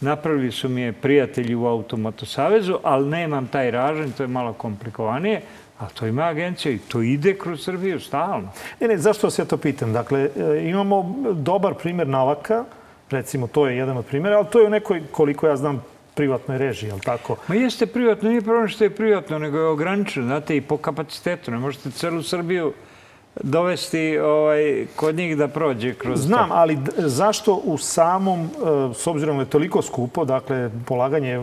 [0.00, 5.42] Napravili su mi je prijatelji u Automotosavezu, ali nemam taj ražanj, to je malo komplikovanije.
[5.78, 8.48] A to ima agencija i to ide kroz Srbiju stalno.
[8.80, 9.92] Ne, ne, zašto se ja to pitam?
[9.92, 12.64] Dakle, e, imamo dobar primer navaka,
[13.10, 16.58] recimo to je jedan od primjera, ali to je u nekoj, koliko ja znam, privatnoj
[16.58, 17.36] režiji, je li tako?
[17.48, 21.50] Ma jeste privatno, nije problem što je privatno, nego je ograničeno, znate, i po kapacitetu.
[21.50, 22.72] Ne možete celu Srbiju
[23.42, 26.54] dovesti ovaj, kod njih da prođe kroz Znam, to.
[26.54, 28.48] ali zašto u samom, e,
[28.94, 31.42] s obzirom da je toliko skupo, dakle, polaganje,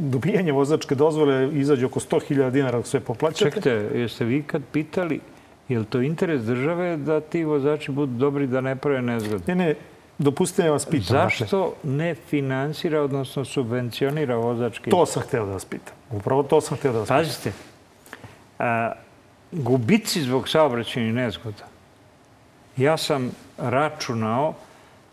[0.00, 3.44] dobijanje vozačke dozvole izađe oko 100.000 dinara sve poplaćate?
[3.44, 5.20] Čekajte, jeste vi kad pitali,
[5.68, 9.54] je li to interes države da ti vozači budu dobri da ne prave nezgode?
[9.54, 9.74] Ne, ne,
[10.18, 11.06] dopustite da vas pitam.
[11.06, 11.92] Zašto dakle.
[11.92, 14.90] ne finansira, odnosno subvencionira vozački?
[14.90, 15.94] To sam hteo da vas pitam.
[16.10, 17.18] Upravo to sam hteo da vas pitam.
[17.18, 17.52] Pazite,
[18.58, 18.92] a,
[19.52, 21.64] gubici zbog saobraćajnih nezgoda.
[22.76, 24.54] Ja sam računao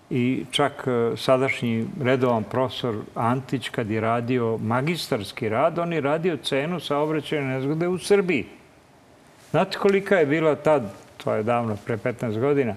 [0.10, 6.38] i čak e, sadašnji redovan profesor Antić kad je radio magistarski rad, on je radio
[6.38, 8.46] cenu saobraćajne nezgode u Srbiji.
[9.52, 12.76] Znate kolika je bila tad, to je davno, pre 15 godina,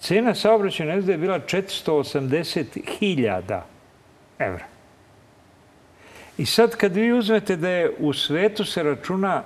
[0.00, 3.60] cena saobraćajne nezgode je bila 480.000
[4.38, 4.64] evra.
[6.38, 9.42] I sad kad vi uzmete da je u svetu se računa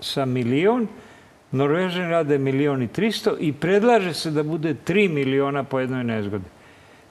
[0.00, 0.88] sa milion,
[1.54, 6.44] Norvežani rade milion i tristo i predlaže se da bude 3 miliona po jednoj nezgodi.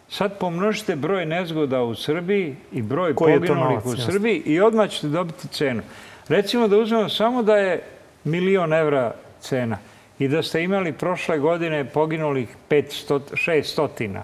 [0.10, 5.08] Sad pomnožite broj nezgoda u Srbiji i broj Koji poginulih u Srbiji i odmah ćete
[5.08, 5.82] dobiti cenu.
[6.28, 7.82] Recimo da uzmemo samo da je
[8.24, 9.78] milion evra cena
[10.20, 14.22] i da ste imali prošle godine poginulih 500, 600.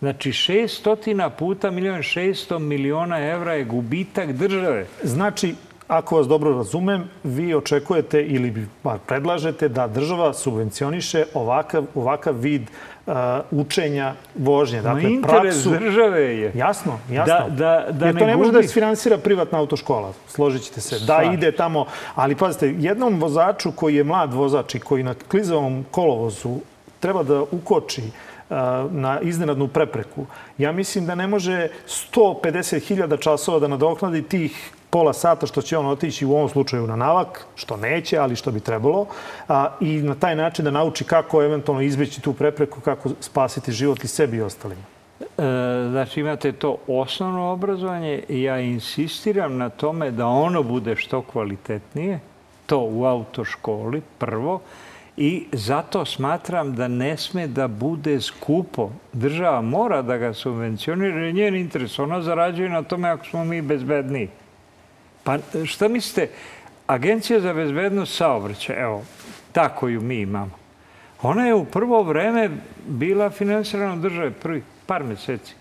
[0.00, 4.86] Znači, 600 puta milion 600 miliona evra je gubitak države.
[5.02, 5.54] Znači,
[5.90, 8.66] ako vas dobro razumem, vi očekujete ili
[9.06, 13.14] predlažete da država subvencioniše ovakav, ovakav vid uh,
[13.50, 14.82] učenja vožnje.
[14.82, 15.70] Dakle, no, interes praksu...
[15.70, 16.52] države je.
[16.54, 17.34] Jasno, jasno.
[17.34, 20.80] Da, da, da Jer to ne, ne može da se finansira privatna autoškola, složit ćete
[20.80, 20.98] se.
[20.98, 25.84] Da ide tamo, ali pazite, jednom vozaču koji je mlad vozač i koji na klizavom
[25.90, 26.56] kolovozu
[27.00, 28.56] treba da ukoči uh,
[28.92, 30.26] na iznenadnu prepreku.
[30.58, 31.68] Ja mislim da ne može
[32.14, 36.96] 150.000 časova da nadoknadi tih pola sata što će on otići u ovom slučaju na
[36.96, 39.06] navak, što neće, ali što bi trebalo,
[39.48, 44.04] a, i na taj način da nauči kako eventualno izbeći tu prepreku, kako spasiti život
[44.04, 44.82] i sebi i ostalima.
[45.20, 45.26] E,
[45.90, 52.20] znači imate to osnovno obrazovanje i ja insistiram na tome da ono bude što kvalitetnije,
[52.66, 54.60] to u autoškoli prvo,
[55.16, 58.90] i zato smatram da ne sme da bude skupo.
[59.12, 61.98] Država mora da ga subvencionira, njen interes.
[61.98, 64.28] Ona zarađuje na tome ako smo mi bezbedniji.
[65.24, 66.28] Pa šta mislite,
[66.86, 69.04] Agencija za bezbednost saobraćaja, evo,
[69.52, 70.58] ta koju mi imamo,
[71.22, 72.50] ona je u prvo vreme
[72.86, 75.54] bila finansirana od države prvih par meseci.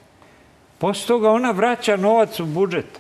[0.78, 3.00] Posle toga ona vraća novac u budžet.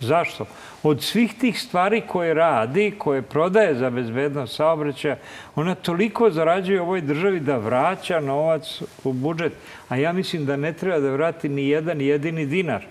[0.00, 0.46] Zašto?
[0.82, 5.16] Od svih tih stvari koje radi, koje prodaje za bezbednost saobraćaja,
[5.54, 9.52] ona toliko zarađuje ovoj državi da vraća novac u budžet.
[9.88, 12.84] A ja mislim da ne treba da vrati ni jedan jedini dinar.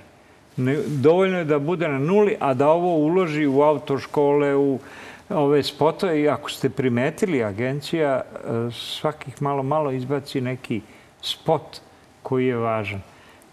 [0.57, 4.79] Ne, dovoljno je da bude na nuli, a da ovo uloži u autoškole, u
[5.29, 6.21] ove spotove.
[6.21, 10.81] I ako ste primetili, agencija e, svakih malo, malo izbaci neki
[11.21, 11.81] spot
[12.23, 13.01] koji je važan.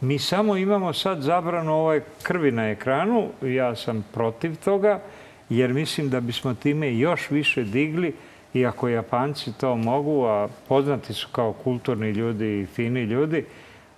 [0.01, 3.29] Mi samo imamo sad zabranu ove krvi na ekranu.
[3.43, 5.01] Ja sam protiv toga,
[5.49, 8.15] jer mislim da bismo time još više digli
[8.55, 13.45] i ako Japanci to mogu, a poznati su kao kulturni ljudi i fini ljudi,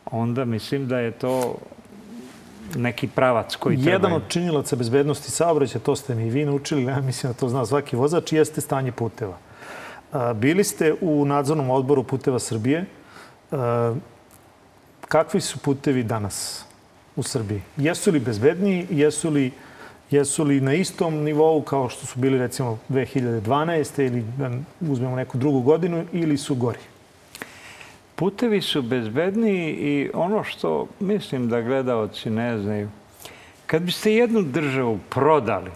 [0.04, 1.56] onda mislim da je to
[2.74, 3.90] neki pravac koji treba.
[3.90, 7.48] Jedan od činilaca bezbednosti saobraćaja, to ste mi i vi naučili, ja mislim da to
[7.48, 9.36] zna svaki vozač, jeste stanje puteva.
[10.34, 12.84] Bili ste u nadzornom odboru Puteva Srbije.
[15.08, 16.64] Kakvi su putevi danas
[17.16, 17.62] u Srbiji?
[17.76, 18.86] Jesu li bezbedniji?
[18.90, 19.52] Jesu li,
[20.10, 24.06] jesu li na istom nivou kao što su bili recimo 2012.
[24.06, 24.24] ili
[24.80, 26.78] uzmemo neku drugu godinu ili su gori?
[28.16, 32.88] Putevi su bezbedniji i ono što mislim da gledalci ne znaju,
[33.66, 35.70] kad biste jednu državu prodali,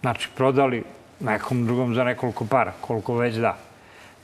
[0.00, 0.82] znači prodali
[1.20, 3.58] nekom drugom za nekoliko para, koliko već da,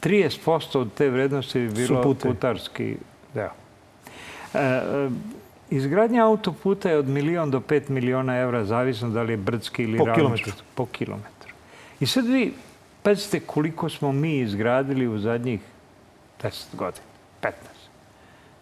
[0.03, 2.97] 30% od te vrednosti bi bilo putarski
[3.35, 3.51] deo.
[4.55, 5.09] E, e,
[5.71, 9.99] izgradnja autoputa je od milion do pet miliona evra, zavisno da li je brdski ili
[9.99, 10.53] po kilometru.
[10.75, 11.55] Po kilometru.
[12.01, 12.55] I sad vi,
[13.03, 15.61] pazite koliko smo mi izgradili u zadnjih
[16.43, 17.16] 10 godina.
[17.47, 17.53] 15.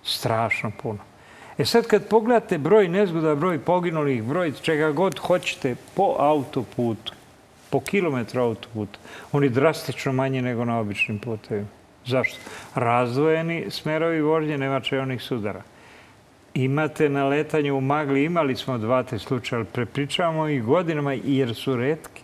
[0.03, 0.99] Strašno puno.
[1.59, 7.13] E sad kad pogledate broj nezgoda, broj poginulih, broj čega god hoćete po autoputu,
[7.71, 8.99] po kilometru autoputa,
[9.33, 11.69] on je drastično manje nego na običnim putevima.
[12.07, 12.39] Zašto?
[12.75, 15.63] Razdvojeni smerovi vožnje, nema čeonih sudara.
[16.55, 21.55] Imate na letanju u magli, imali smo dva te slučaje, ali prepričavamo ih godinama jer
[21.55, 22.23] su redki.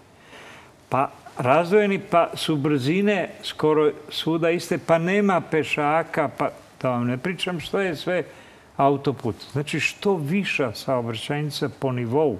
[0.88, 6.50] Pa razdvojeni, pa su brzine skoro svuda iste, pa nema pešaka, pa
[6.82, 8.22] da vam ne pričam što je sve
[8.76, 9.36] autoput.
[9.52, 12.38] Znači, što viša saobraćajnica po nivou,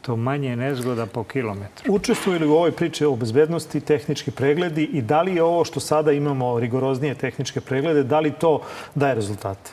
[0.00, 1.94] to manje nezgoda po kilometru.
[1.94, 5.80] Učestvuju li u ovoj priči o bezbednosti tehnički pregledi i da li je ovo što
[5.80, 8.60] sada imamo rigoroznije tehničke preglede, da li to
[8.94, 9.70] daje rezultate?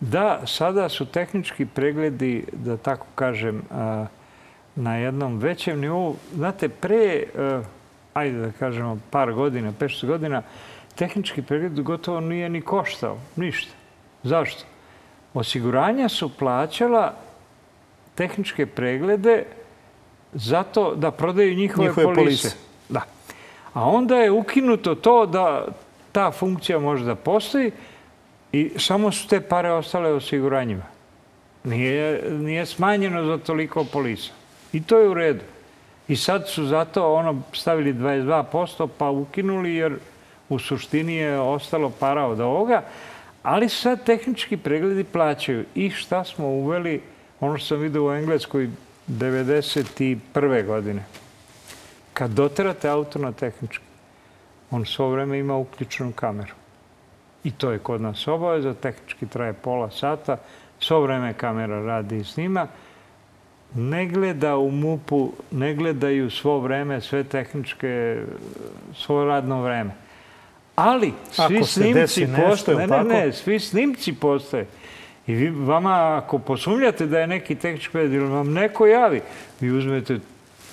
[0.00, 3.62] Da, sada su tehnički pregledi, da tako kažem,
[4.76, 6.16] na jednom većem nivou.
[6.34, 7.24] Znate, pre
[8.16, 10.42] ajde da kažemo, par godina, 5 godina,
[10.94, 13.72] tehnički pregled gotovo nije ni koštao, ništa.
[14.22, 14.64] Zašto?
[15.34, 17.14] Osiguranja su plaćala
[18.14, 19.44] tehničke preglede
[20.32, 22.20] zato da prodaju njihove, njihove polise.
[22.20, 22.56] polise.
[22.88, 23.02] Da.
[23.72, 25.66] A onda je ukinuto to da
[26.12, 27.72] ta funkcija može da postoji,
[28.56, 30.82] I samo su te pare ostale osiguranjima.
[31.64, 34.32] Nije, nije smanjeno za toliko polisa.
[34.72, 35.44] I to je u redu.
[36.08, 39.98] I sad su zato ono stavili 22% pa ukinuli jer
[40.48, 42.82] u suštini je ostalo para od ovoga.
[43.42, 45.64] Ali sad tehnički pregledi plaćaju.
[45.74, 47.02] I šta smo uveli,
[47.40, 48.70] ono što sam vidio u Engleskoj
[49.08, 50.66] 1991.
[50.66, 51.04] godine.
[52.12, 53.84] Kad doterate auto na tehnički,
[54.70, 56.54] on svo vreme ima uključenu kameru.
[57.44, 60.36] I to je kod nas obaveza, tehnički traje pola sata,
[60.78, 62.66] svo vreme kamera radi i snima.
[63.74, 68.22] Ne gleda u MUP-u, ne gledaju svo vreme, sve tehničke,
[68.94, 69.90] svo radno vreme.
[70.76, 72.86] Ali svi Ako snimci postoje.
[72.86, 74.66] Ne, ne, ne, svi snimci postoje.
[75.26, 79.20] I vi, vama, ako posumnjate da je neki tehnički pregled ili vam neko javi,
[79.60, 80.18] vi uzmete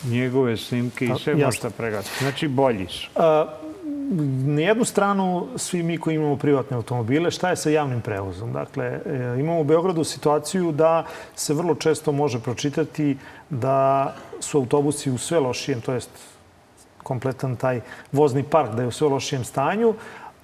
[0.05, 2.09] njegove snimke i sve možete pregledati.
[2.19, 3.09] Znači, bolji su.
[3.15, 3.45] A,
[4.45, 8.53] na jednu stranu, svi mi koji imamo privatne automobile, šta je sa javnim prevozom?
[8.53, 8.99] Dakle, e,
[9.39, 11.05] imamo u Beogradu situaciju da
[11.36, 13.18] se vrlo često može pročitati
[13.49, 16.09] da su autobusi u sve lošijem, to jest
[17.03, 19.93] kompletan taj vozni park da je u sve lošijem stanju,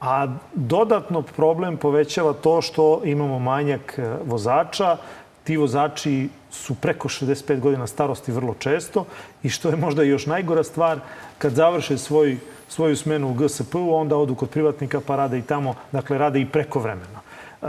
[0.02, 4.98] a dodatno problem povećava to što imamo manjak e, vozača.
[5.44, 9.06] Ti vozači su preko 65 godina starosti vrlo često
[9.44, 11.00] i što je možda još najgora stvar,
[11.38, 12.38] kad završe svoj,
[12.70, 16.46] svoju smenu u GSP-u, onda odu kod privatnika pa rade i tamo, dakle rade i
[16.46, 17.20] preko vremena.
[17.62, 17.66] E,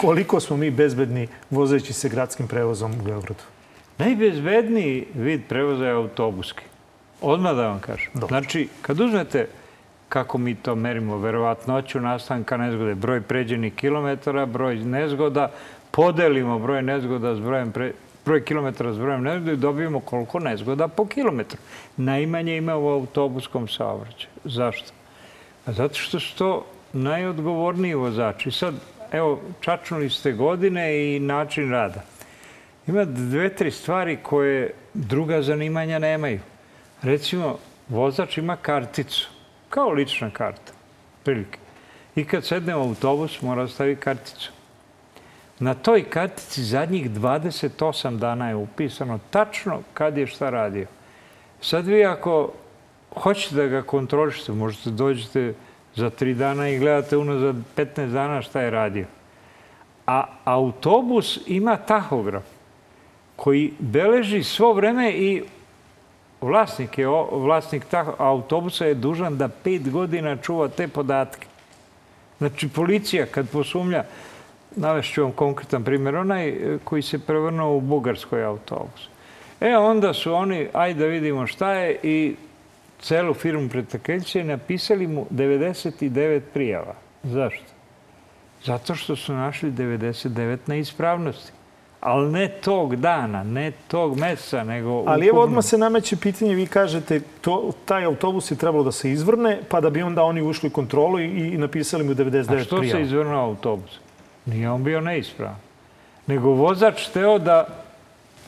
[0.00, 3.42] koliko smo mi bezbedni vozeći se gradskim prevozom u Beogradu?
[3.98, 6.64] Najbezbedniji vid prevoza je autobuski.
[7.20, 8.10] Odmah da vam kažem.
[8.14, 8.28] Dobro.
[8.28, 9.46] Znači, kad uzmete
[10.08, 15.50] kako mi to merimo, verovatnoću nastanka nezgode, broj pređenih kilometara, broj nezgoda,
[15.90, 17.92] podelimo broj nezgoda s brojem pre,
[18.24, 21.58] broj kilometara s brojem nezgoda i dobijemo koliko nezgoda po kilometru.
[21.96, 24.30] Najmanje ima u autobuskom saobraćaju.
[24.44, 24.92] Zašto?
[25.66, 28.50] A zato što su to najodgovorniji vozači.
[28.50, 28.74] Sad,
[29.12, 32.02] evo, čačnuli ste godine i način rada.
[32.86, 36.40] Ima dve, tri stvari koje druga zanimanja nemaju.
[37.02, 37.58] Recimo,
[37.88, 39.28] vozač ima karticu,
[39.68, 40.72] kao lična karta,
[41.24, 41.58] prilike.
[42.16, 44.52] I kad sedne u autobus, mora da stavi karticu.
[45.60, 50.86] Na toj kartici zadnjih 28 dana je upisano tačno kad je šta radio.
[51.60, 52.52] Sad vi ako
[53.14, 55.54] hoćete da ga kontrolišete, možete dođete
[55.94, 59.06] za tri dana i gledate unazad 15 dana šta je radio.
[60.06, 62.42] A autobus ima tahograf
[63.36, 65.42] koji beleži svo vreme i
[66.40, 67.86] vlasnik, je, vlasnik
[68.18, 71.46] autobusa je dužan da pet godina čuva te podatke.
[72.38, 74.04] Znači, policija kad posumlja,
[74.76, 79.08] navešću vam konkretan primjer, onaj e, koji se prevrnuo u bugarskoj autobus.
[79.60, 82.34] E, onda su oni, ajde da vidimo šta je, i
[83.00, 86.94] celu firmu pretakljće napisali mu 99 prijava.
[87.22, 87.64] Zašto?
[88.64, 91.52] Zato što su našli 99 neispravnosti.
[92.00, 95.04] Ali ne tog dana, ne tog meseca, nego...
[95.06, 99.10] Ali evo odmah se nameće pitanje, vi kažete, to, taj autobus je trebalo da se
[99.10, 102.64] izvrne, pa da bi onda oni ušli u kontrolu i, i napisali mu 99 A
[102.64, 102.98] što prijava.
[102.98, 104.00] se izvrnuo autobus?
[104.50, 105.56] Nije on bio neispravan.
[106.26, 107.66] Nego vozač teo da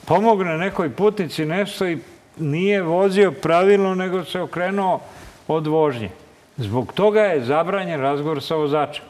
[0.07, 1.99] pomogne nekoj putnici nešto i
[2.37, 5.01] nije vozio pravilno, nego se okrenuo
[5.49, 6.11] od vožnje.
[6.57, 9.05] Zbog toga je zabranjen razgovor sa vozačem.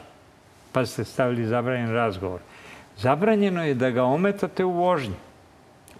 [0.71, 2.39] Pa ste stavili zabranjen razgovor.
[2.97, 5.15] Zabranjeno je da ga ometate u vožnji.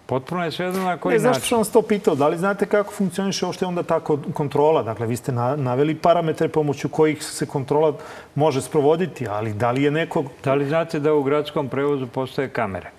[0.06, 2.14] Potpuno je svejedno na koji Ne, zašto sam vas to pitao?
[2.14, 4.82] Da li znate kako funkcioniše uopšte onda ta ko- kontrola?
[4.82, 7.92] Dakle, vi ste na, naveli parametre pomoću kojih se kontrola
[8.34, 10.24] može sprovoditi, ali da li je neko...
[10.44, 12.90] Da li znate da u gradskom prevozu postoje kamere?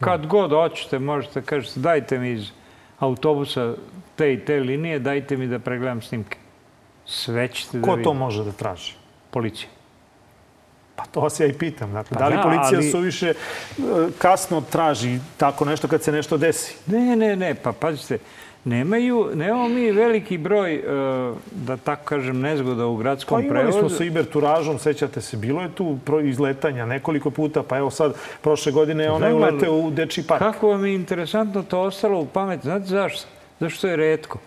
[0.00, 2.50] Kad god hoćete, možete kažete dajte mi iz
[2.98, 3.74] autobusa
[4.16, 6.38] te i te linije, dajte mi da pregledam snimke.
[7.06, 8.92] Sve ćete da Ko to može da traži?
[9.30, 9.75] Policija.
[10.96, 11.92] Pa to vas ja i pitam.
[11.92, 13.34] Dakle, Pa da li da, policija ali- suviše e,
[14.18, 16.76] kasno traži tako nešto kad se nešto desi?
[16.86, 18.18] Ne, ne, ne, pa pazite,
[18.64, 20.80] nemaju, nemamo mi veliki broj, e,
[21.52, 23.78] da tako kažem, nezgoda u Pa gradskom imali prevozu.
[23.80, 28.72] smo sa Iberturažom, sećate se, bilo je tu izletanja nekoliko puta, pa evo sad, prošle
[28.72, 30.38] godine je Znam, ali- uleteo u Dečiji park.
[30.40, 32.60] Kako vam je interesantno to ostalo u pamet?
[32.62, 33.28] Znate zašto?
[33.60, 34.38] Zašto je redko.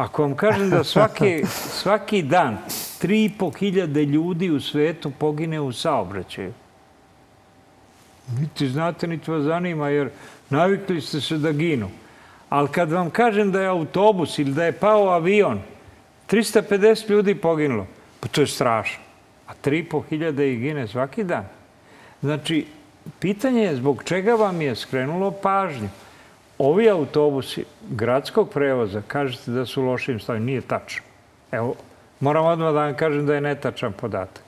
[0.00, 1.44] Ako vam kažem da svaki,
[1.82, 2.58] svaki dan
[3.02, 6.52] 3,5 hiljade ljudi u svetu pogine u saobraćaju.
[8.40, 10.10] Niti znate, niti vas zanima, jer
[10.50, 11.90] navikli ste se da ginu.
[12.48, 15.60] Ali kad vam kažem da je autobus ili da je pao avion,
[16.30, 17.86] 350 ljudi poginulo,
[18.20, 19.02] pa to je strašno.
[19.46, 21.44] A 3,5 hiljade ih gine svaki dan.
[22.22, 22.66] Znači,
[23.18, 25.88] pitanje je zbog čega vam je skrenulo pažnju.
[26.60, 31.02] Ovi autobusi gradskog prevoza, kažete da su u lošim stanju, nije tačno.
[31.52, 31.74] Evo,
[32.20, 34.42] moram odmah da vam kažem da je netačan podatak.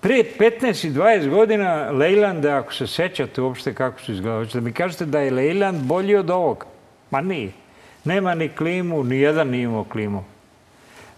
[0.00, 4.72] Pre 15 i 20 godina Lejlande, ako se sećate uopšte kako su izgledali, da mi
[4.72, 6.66] kažete da je Lejland bolji od ovog?
[7.10, 7.52] Ma nije.
[8.04, 10.24] Nema ni klimu, ni jedan nije imao klimu.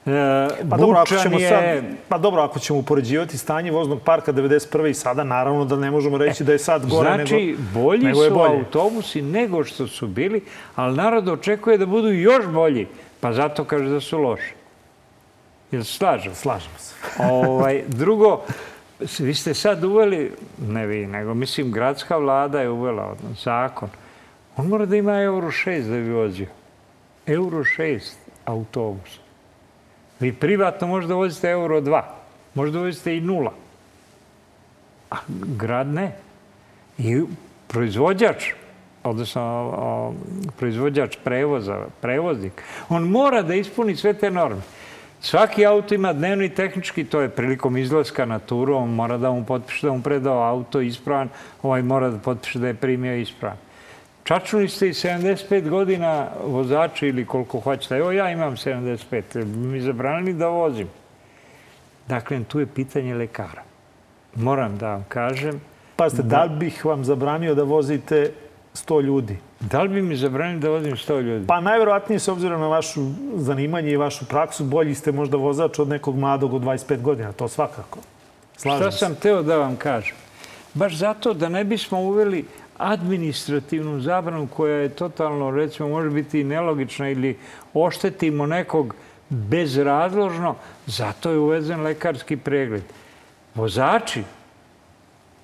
[0.06, 1.48] E, pa dobro, ako ćemo je...
[1.48, 4.88] sad, pa dobro, ako ćemo upoređivati stanje voznog parka 91.
[4.88, 8.22] i sada, naravno da ne možemo reći da je sad gore znači, nego, bolji nego
[8.22, 8.58] je su bolje.
[8.58, 10.42] autobusi nego što su bili,
[10.74, 12.86] ali narod očekuje da budu još bolji,
[13.20, 14.54] pa zato kaže da su loši.
[15.72, 16.34] Jel se slažem?
[16.34, 16.94] Slažem se.
[17.32, 18.40] ovaj, drugo,
[19.18, 20.32] vi ste sad uveli,
[20.68, 23.88] ne vi, nego mislim gradska vlada je uvela zakon.
[24.56, 26.46] On mora da ima euro 6 da bi vozio.
[27.26, 28.00] Euro 6
[28.44, 29.23] autobus.
[30.20, 32.02] Vi privatno možda vozite euro 2.
[32.54, 33.52] Možda vozite i nula.
[35.10, 35.16] A
[35.56, 36.12] grad ne.
[36.98, 37.22] I
[37.68, 38.44] proizvođač,
[39.04, 40.14] odnosno
[40.56, 44.62] proizvođač prevoza, prevoznik, on mora da ispuni sve te norme.
[45.20, 49.44] Svaki auto ima dnevni tehnički, to je prilikom izlaska na turu, on mora da mu
[49.44, 51.28] potpiše da mu predao auto ispravan,
[51.62, 53.56] ovaj mora da potpiše da je primio ispravan.
[54.24, 57.96] Čačuli ste i 75 godina vozači ili koliko hoćete.
[57.96, 60.88] Evo ja imam 75, mi zabranili da vozim.
[62.08, 63.62] Dakle, tu je pitanje lekara.
[64.34, 65.60] Moram da vam kažem.
[65.96, 68.32] Pazite, da, da li bih vam zabranio da vozite
[68.74, 69.36] 100 ljudi?
[69.60, 71.46] Da li bi mi zabranili da vozim 100 ljudi?
[71.46, 73.00] Pa najverovatnije, s obzirom na vašu
[73.36, 77.48] zanimanje i vašu praksu, bolji ste možda vozač od nekog mladog od 25 godina, to
[77.48, 77.98] svakako.
[78.56, 80.16] Slažem Šta sam teo da vam kažem?
[80.74, 82.44] Baš zato da ne bismo uveli
[82.78, 87.38] administrativnu zabranu koja je totalno, recimo, može biti i nelogična ili
[87.74, 88.94] oštetimo nekog
[89.28, 90.54] bezrazložno,
[90.86, 92.82] zato je uvezen lekarski pregled.
[93.54, 94.22] Vozači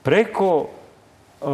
[0.02, 1.48] preko uh,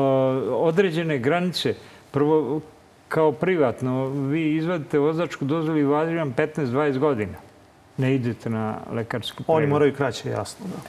[0.50, 1.74] određene granice,
[2.10, 2.60] prvo
[3.08, 7.38] kao privatno, vi izvadite vozačku dozvolu i važem 15-20 godina.
[7.96, 9.56] Ne idete na lekarski pregled.
[9.56, 10.66] Oni moraju kraće, jasno.
[10.66, 10.80] Da.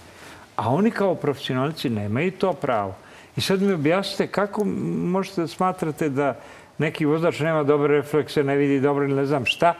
[0.55, 2.95] A oni kao profesionalci nemaju to pravo.
[3.37, 4.63] I sad mi objasnite kako
[5.03, 6.35] možete da smatrate da
[6.77, 9.73] neki vozač nema dobre reflekse, ne vidi dobro ili ne znam šta,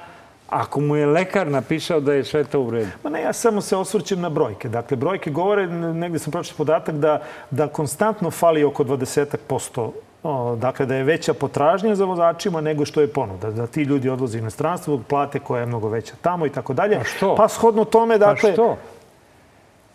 [0.50, 2.90] ako mu je lekar napisao da je sve to u redu?
[3.04, 4.70] Ma ne, ja samo se osvrćem na brojke.
[4.70, 9.92] Dakle, brojke govore, negde sam pročito podatak, da, da konstantno fali oko 20%
[10.24, 13.52] O, dakle, da je veća potražnja za vozačima nego što je ponuda.
[13.52, 16.98] Da ti ljudi odlaze u inostranstvo, plate koja je mnogo veća tamo i tako dalje.
[16.98, 17.36] Pa što?
[17.36, 18.50] Pa shodno tome, dakle...
[18.50, 18.78] Pa što?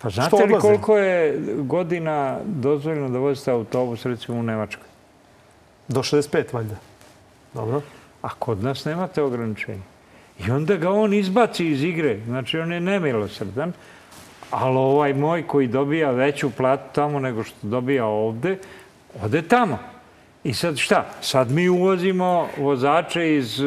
[0.03, 4.87] Pa znate li koliko je godina dozvoljeno da vozite autobus, recimo, u Nemačkoj?
[5.89, 6.75] Do 65, valjda.
[7.55, 7.81] Dobro.
[8.23, 9.83] A kod nas nemate ograničenja.
[10.47, 12.21] I onda ga on izbaci iz igre.
[12.27, 13.73] Znači, on je nemilosrdan.
[14.51, 18.59] Ali ovaj moj koji dobija veću platu tamo nego što dobija ovde,
[19.23, 19.79] ode tamo.
[20.45, 21.07] I sad šta?
[21.21, 23.61] Sad mi uvozimo vozače iz...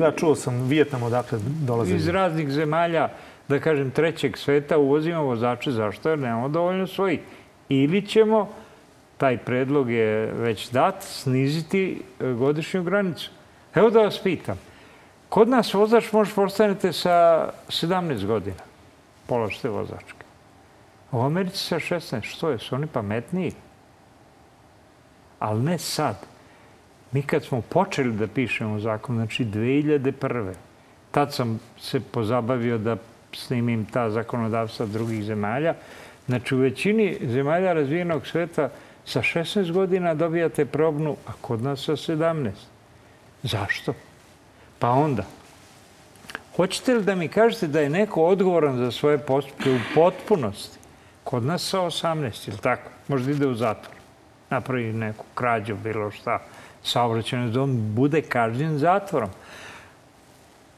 [0.00, 1.96] Ja čuo sam Vijetnam odakle dolaze.
[1.96, 3.08] Iz raznih zemalja
[3.48, 5.70] da kažem, trećeg sveta uvozimo vozače.
[5.70, 6.08] Zašto?
[6.08, 7.20] Jer nemamo dovoljno svojih.
[7.68, 8.48] Ili ćemo,
[9.16, 13.30] taj predlog je već dat, sniziti e, godišnju granicu.
[13.74, 14.58] Evo da vas pitam.
[15.28, 18.62] Kod nas vozač može postanete sa 17 godina.
[19.26, 20.24] Položite vozačke.
[21.12, 22.22] U Americi sa 16.
[22.22, 22.58] Što je?
[22.58, 23.52] Su oni pametniji?
[25.38, 26.26] Ali ne sad.
[27.12, 30.52] Mi kad smo počeli da pišemo zakon, znači 2001.
[31.10, 32.96] Tad sam se pozabavio da
[33.36, 35.74] snimim ta zakonodavstva drugih zemalja.
[36.26, 38.70] Znači, u većini zemalja razvijenog sveta
[39.04, 42.50] sa 16 godina dobijate probnu, a kod nas sa 17.
[43.42, 43.92] Zašto?
[44.78, 45.24] Pa onda,
[46.56, 50.78] hoćete li da mi kažete da je neko odgovoran za svoje postupke u potpunosti?
[51.24, 52.90] Kod nas sa 18, ili tako?
[53.08, 53.96] Možda ide u zatvor.
[54.50, 56.38] Napravi neku krađu, bilo šta,
[56.82, 59.30] saobraćajno dom, bude kažnjen zatvorom.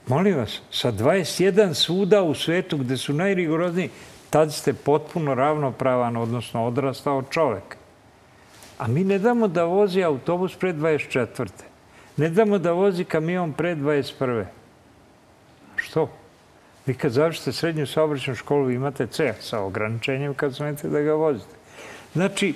[0.06, 3.90] Molim vas, sa 21 suda u svetu gde su najrigorozniji,
[4.30, 7.76] tad ste potpuno ravnopravan, odnosno odrastao čovek.
[8.78, 11.48] A mi ne damo da vozi autobus pre 24.
[12.16, 14.44] Ne damo da vozi kamion pre 21.
[15.76, 16.08] Što?
[16.86, 21.54] Vi kad završite srednju saobraćenu školu imate C sa ograničenjem kad smete da ga vozite.
[22.14, 22.54] Znači,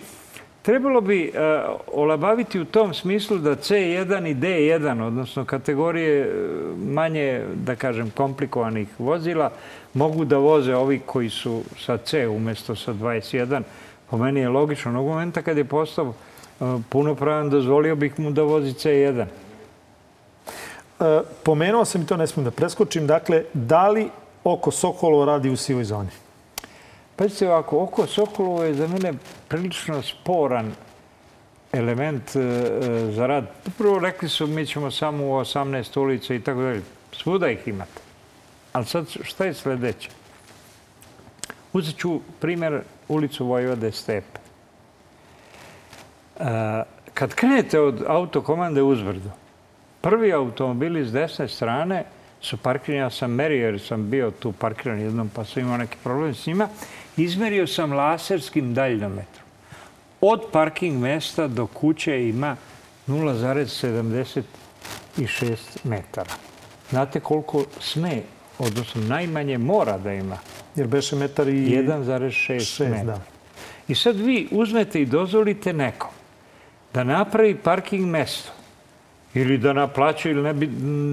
[0.63, 6.33] Trebalo bi uh, olabaviti u tom smislu da C1 i D1, odnosno kategorije e,
[6.77, 9.51] manje, da kažem, komplikovanih vozila,
[9.95, 13.63] mogu da voze ovi koji su sa C umesto sa 21.
[14.11, 14.91] Po meni je logično.
[14.91, 19.27] Onog momenta kad je postao uh, punopravan, dozvolio bih mu da vozi C1.
[21.01, 21.07] Uh,
[21.43, 23.07] pomenuo sam i to ne smijem da preskočim.
[23.07, 24.11] Dakle, da li
[24.45, 26.30] oko Sokolo radi u sivoj zoni?
[27.21, 29.13] Pazite ovako, oko Sokolovo je za mene
[29.49, 30.73] prilično sporan
[31.73, 33.47] element e, e, za rad.
[33.79, 36.83] Prvo rekli su mi ćemo samo u 18 ulica i tako dalje.
[37.13, 38.01] Svuda ih imate.
[38.73, 40.11] Ali sad šta je sledeće?
[41.73, 44.41] Uzet ću primjer ulicu Vojvode Stepe.
[46.39, 46.45] E,
[47.15, 49.31] kad krenete od autokomande uzbrdo,
[50.01, 52.05] prvi automobili s desne strane
[52.41, 55.97] su parkirani, ja sam merio jer sam bio tu parkiran jednom pa sam imao neki
[56.03, 56.69] problem s njima,
[57.23, 59.45] izmerio sam laserskim daljnometrom.
[60.21, 62.57] Od parking mesta do kuće ima
[63.07, 66.31] 0,76 metara.
[66.91, 68.23] Znate koliko sme,
[68.59, 70.39] odnosno najmanje mora da ima?
[70.77, 71.53] Jer beše metar i...
[71.53, 73.05] 1,6 metara.
[73.05, 73.21] Da.
[73.89, 76.11] I sad vi uzmete i dozvolite nekom
[76.95, 78.53] da napravi parking mesto
[79.35, 80.67] ili da naplaćuje ili nebi,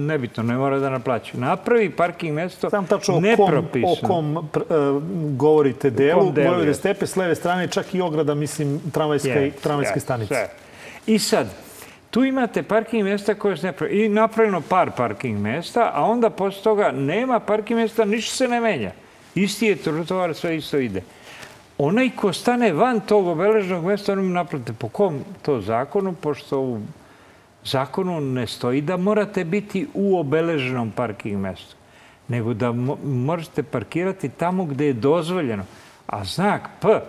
[0.06, 1.40] nebitno, ne mora da naplaćuje.
[1.40, 3.92] Napravi parking mesto Znam tačno nepropisno.
[3.92, 4.50] o kom, o kom
[4.96, 5.02] uh,
[5.36, 9.98] govorite delu, delu Vojvode stepe, s leve strane čak i ograda, mislim, tramvajska, yes, tramvajske
[9.98, 10.34] yes, stanice.
[10.34, 10.48] Sve.
[11.06, 11.46] I sad,
[12.10, 14.04] tu imate parking mesta koje se napravljeno.
[14.04, 18.60] I napravljeno par parking mesta, a onda posle toga nema parking mesta, ništa se ne
[18.60, 18.92] menja.
[19.34, 21.02] Isti je trotovar, sve isto ide.
[21.78, 26.60] Onaj ko stane van tog obeleženog mesta, on im naplate po kom to zakonu, pošto
[26.60, 26.80] u
[27.70, 31.76] zakonu ne stoji da morate biti u obeleženom parking mestu,
[32.28, 32.72] nego da
[33.04, 35.64] možete parkirati tamo gde je dozvoljeno.
[36.06, 37.00] A znak P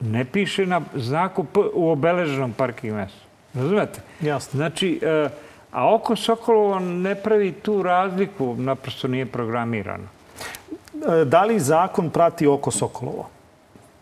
[0.00, 3.20] ne piše na znaku P u obeleženom parking mestu.
[3.54, 4.00] Razumete?
[4.20, 4.56] Jasno.
[4.56, 5.28] Znači, e,
[5.72, 10.04] a oko Sokolovo ne pravi tu razliku, naprosto nije programirano.
[10.04, 13.28] E, da li zakon prati oko Sokolovo?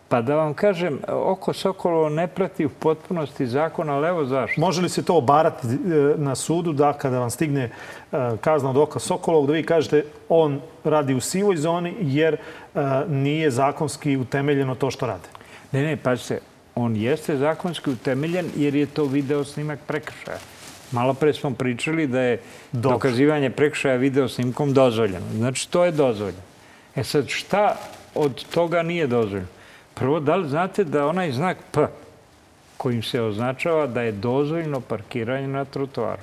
[0.09, 4.61] Pa da vam kažem, oko Sokolovo ne prati u potpunosti zakon, ali evo zašto.
[4.61, 5.69] Može li se to obarati e,
[6.17, 7.71] na sudu da kada vam stigne e,
[8.41, 12.39] kazna od oka Sokolovog, da vi kažete on radi u sivoj zoni jer e,
[13.07, 15.29] nije zakonski utemeljeno to što rade?
[15.71, 16.39] Ne, ne, pa se,
[16.75, 20.37] on jeste zakonski utemeljen jer je to video snimak prekršaja.
[20.91, 22.41] Malo pre smo pričali da je
[22.71, 22.91] Dobro.
[22.91, 25.25] dokazivanje prekršaja video snimkom dozvoljeno.
[25.35, 26.41] Znači, to je dozvoljeno.
[26.95, 27.77] E sad, šta
[28.15, 29.56] od toga nije dozvoljeno?
[29.99, 31.87] Prvo, da li znate da onaj znak P
[32.77, 36.21] kojim se označava da je dozvoljno parkiranje na trotoaru,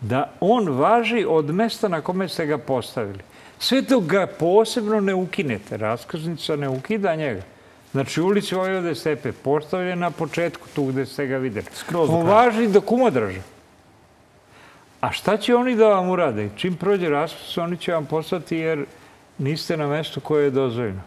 [0.00, 3.18] da on važi od mesta na kome ste ga postavili.
[3.58, 7.42] Sve dok ga posebno ne ukinete, raskaznica ne ukida njega.
[7.92, 11.66] Znači, ulici Vojvode Stepe postavljen na početku, tu gde ste ga videli.
[11.74, 13.40] Skroz on važi dok umodraža.
[15.00, 16.48] A šta će oni da vam urade?
[16.56, 18.84] Čim prođe raskaz, oni će vam poslati jer
[19.38, 21.00] niste na mestu koje je dozvoljeno.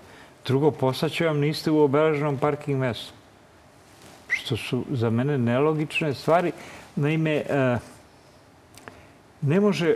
[0.45, 3.13] Drugo, poslaće vam niste u obeleženom parking mestu.
[4.27, 6.51] Što su za mene nelogične stvari.
[6.95, 7.77] Naime, e,
[9.41, 9.95] ne može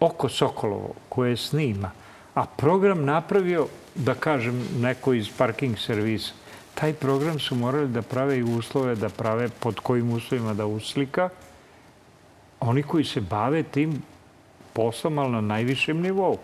[0.00, 1.90] oko Sokolovo koje snima,
[2.34, 6.32] a program napravio, da kažem, neko iz parking servisa,
[6.74, 11.28] taj program su morali da prave i uslove, da prave pod kojim uslovima da uslika.
[12.60, 14.02] Oni koji se bave tim
[14.72, 16.38] poslom, ali na najvišem nivou.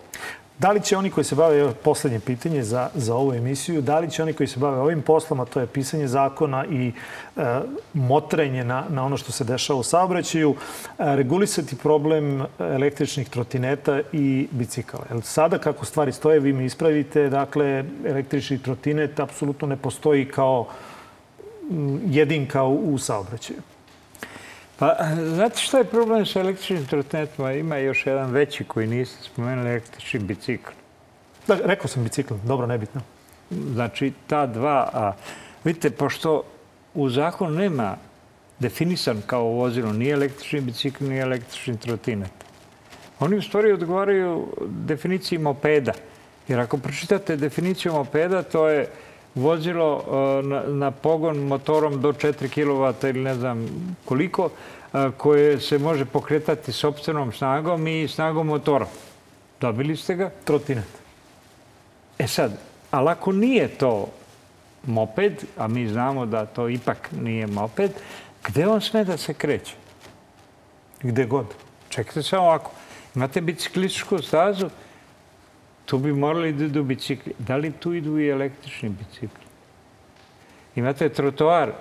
[0.58, 4.10] Da li će oni koji se bave, poslednje pitanje za, za ovu emisiju, da li
[4.10, 6.92] će oni koji se bave ovim poslom, a to je pisanje zakona i
[7.36, 7.60] e,
[7.94, 14.48] motrenje na, na ono što se dešava u saobraćaju, e, regulisati problem električnih trotineta i
[14.50, 15.04] bicikala?
[15.10, 20.66] Jer sada kako stvari stoje, vi mi ispravite, dakle, električni trotinet apsolutno ne postoji kao
[22.06, 23.73] jedinka u, u saobraćaju.
[24.78, 24.96] Pa,
[25.34, 27.52] znate šta je problem sa električnim trotinetima?
[27.52, 30.70] Ima još jedan veći koji niste spomenuli, električni bicikl.
[31.46, 33.00] Da, rekao sam bicikl, dobro, nebitno.
[33.50, 34.90] Znači, ta dva...
[34.92, 35.12] A,
[35.64, 36.42] vidite, pošto
[36.94, 37.96] u zakonu nema
[38.58, 42.32] definisan kao vozilo ni električni bicikl, ni električni trotinet.
[43.20, 45.92] Oni u stvari odgovaraju definiciji mopeda.
[46.48, 48.88] Jer ako pročitate definiciju mopeda, to je
[49.34, 53.66] vozilo e, na, na pogon motorom do 4 kW ili ne znam
[54.04, 54.50] koliko,
[54.94, 58.86] e, koje se može pokretati sobstvenom snagom i snagom motora.
[59.60, 60.30] Dobili ste ga?
[60.44, 60.88] Trotinet.
[62.18, 62.58] E sad,
[62.90, 64.08] ali ako nije to
[64.86, 67.90] moped, a mi znamo da to ipak nije moped,
[68.44, 69.74] gde on sme da se kreće?
[71.02, 71.46] Gde god.
[71.88, 72.70] Čekajte samo ovako.
[73.14, 74.68] Imate biciklističku stazu,
[75.84, 77.32] Tu bi morali da idu bicikli.
[77.38, 79.44] Da li tu idu i električni bicikli?
[80.76, 81.72] Imate trotoar.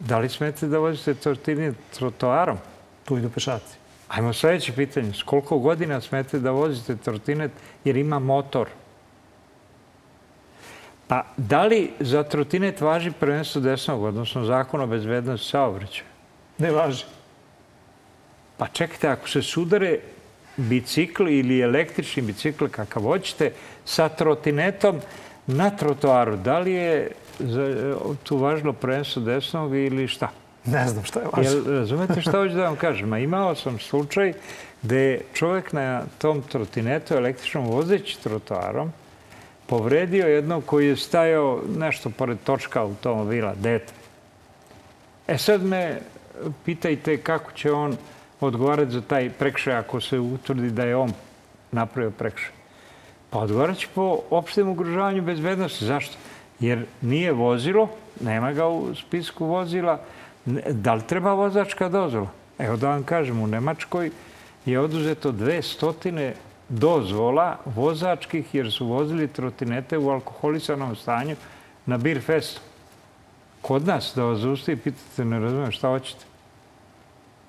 [0.00, 2.58] Da li smete da vozite tortini trotoarom?
[3.04, 3.76] Tu idu pešaci.
[4.08, 5.12] Ajmo sledeće pitanje.
[5.12, 7.50] S koliko godina smete da vozite trotinet
[7.84, 8.68] jer ima motor?
[11.06, 16.08] Pa da li za trotinet važi prvenstvo desnog, odnosno zakon o bezbednosti saobraćaja?
[16.58, 17.04] Ne važi.
[18.56, 19.98] Pa čekajte, ako se sudare
[20.56, 23.52] bicikl ili električni bicikl, kakav hoćete,
[23.84, 25.00] sa trotinetom
[25.46, 26.36] na trotoaru.
[26.36, 30.30] Da li je za, tu važno prvenstvo desnog ili šta?
[30.64, 31.52] Ne znam šta je važno.
[31.52, 33.12] Jel, razumete šta hoću da vam kažem?
[33.12, 34.32] A imao sam slučaj
[34.82, 38.92] gde je čovjek na tom trotinetu električnom vozeći trotoarom
[39.66, 43.92] povredio jednog koji je stajao nešto pored točka automobila, dete.
[45.26, 45.98] E sad me
[46.64, 47.96] pitajte kako će on
[48.46, 51.12] odgovarati za taj prekšaj ako se utvrdi da je on
[51.72, 52.50] napravio prekšaj.
[53.30, 55.84] Pa odgovarat će po opštem ugrožavanju bezbednosti.
[55.84, 56.16] Zašto?
[56.60, 57.88] Jer nije vozilo,
[58.20, 60.00] nema ga u spisku vozila.
[60.70, 62.28] Da li treba vozačka dozvola?
[62.58, 64.10] Evo da vam kažem, u Nemačkoj
[64.66, 66.34] je oduzeto dve stotine
[66.68, 71.36] dozvola vozačkih jer su vozili trotinete u alkoholisanom stanju
[71.86, 72.60] na Beer Festu.
[73.62, 76.31] Kod nas da vas zaustavi, pitate, ne razumijem šta hoćete.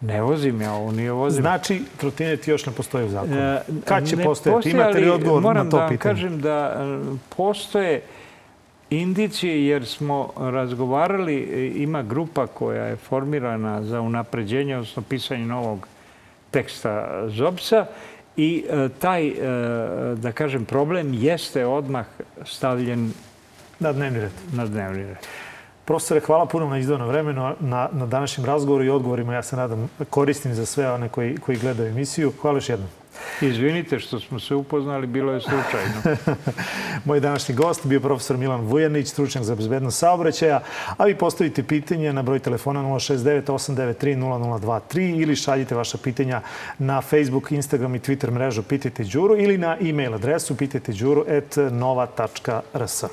[0.05, 1.41] Ne vozim ja ovo, nije vozim.
[1.41, 3.37] Znači, trotinet još ne postoji u zakonu.
[3.37, 4.69] E, Kad će postojati?
[4.69, 5.69] Imate li odgovor na to pitanje?
[5.69, 8.01] Moram da vam kažem da e, postoje
[8.89, 15.87] indicije jer smo razgovarali, e, ima grupa koja je formirana za unapređenje, odnosno pisanje novog
[16.51, 17.85] teksta Zobsa
[18.37, 18.65] i
[18.99, 19.33] taj,
[20.15, 22.05] da kažem, problem jeste odmah
[22.45, 23.13] stavljen
[23.79, 24.31] na dnevni red.
[24.53, 25.17] Na dnevni red.
[25.85, 29.33] Profesore, hvala puno na izdavno vremenu, na, na današnjem razgovoru i odgovorima.
[29.33, 32.33] Ja se nadam koristim za sve one koji, koji gledaju emisiju.
[32.41, 32.89] Hvala još jednom.
[33.41, 36.01] Izvinite što smo se upoznali, bilo je slučajno.
[37.05, 40.61] Moj današnji gost bio profesor Milan Vujanić, stručnjak za bezbednost saobraćaja,
[40.97, 46.41] a vi postavite pitanje na broj telefona 069 893 0023 ili šaljite vaša pitanja
[46.79, 53.03] na Facebook, Instagram i Twitter mrežu Pitajte Đuru ili na e-mail adresu pitajteđuru.nova.rs.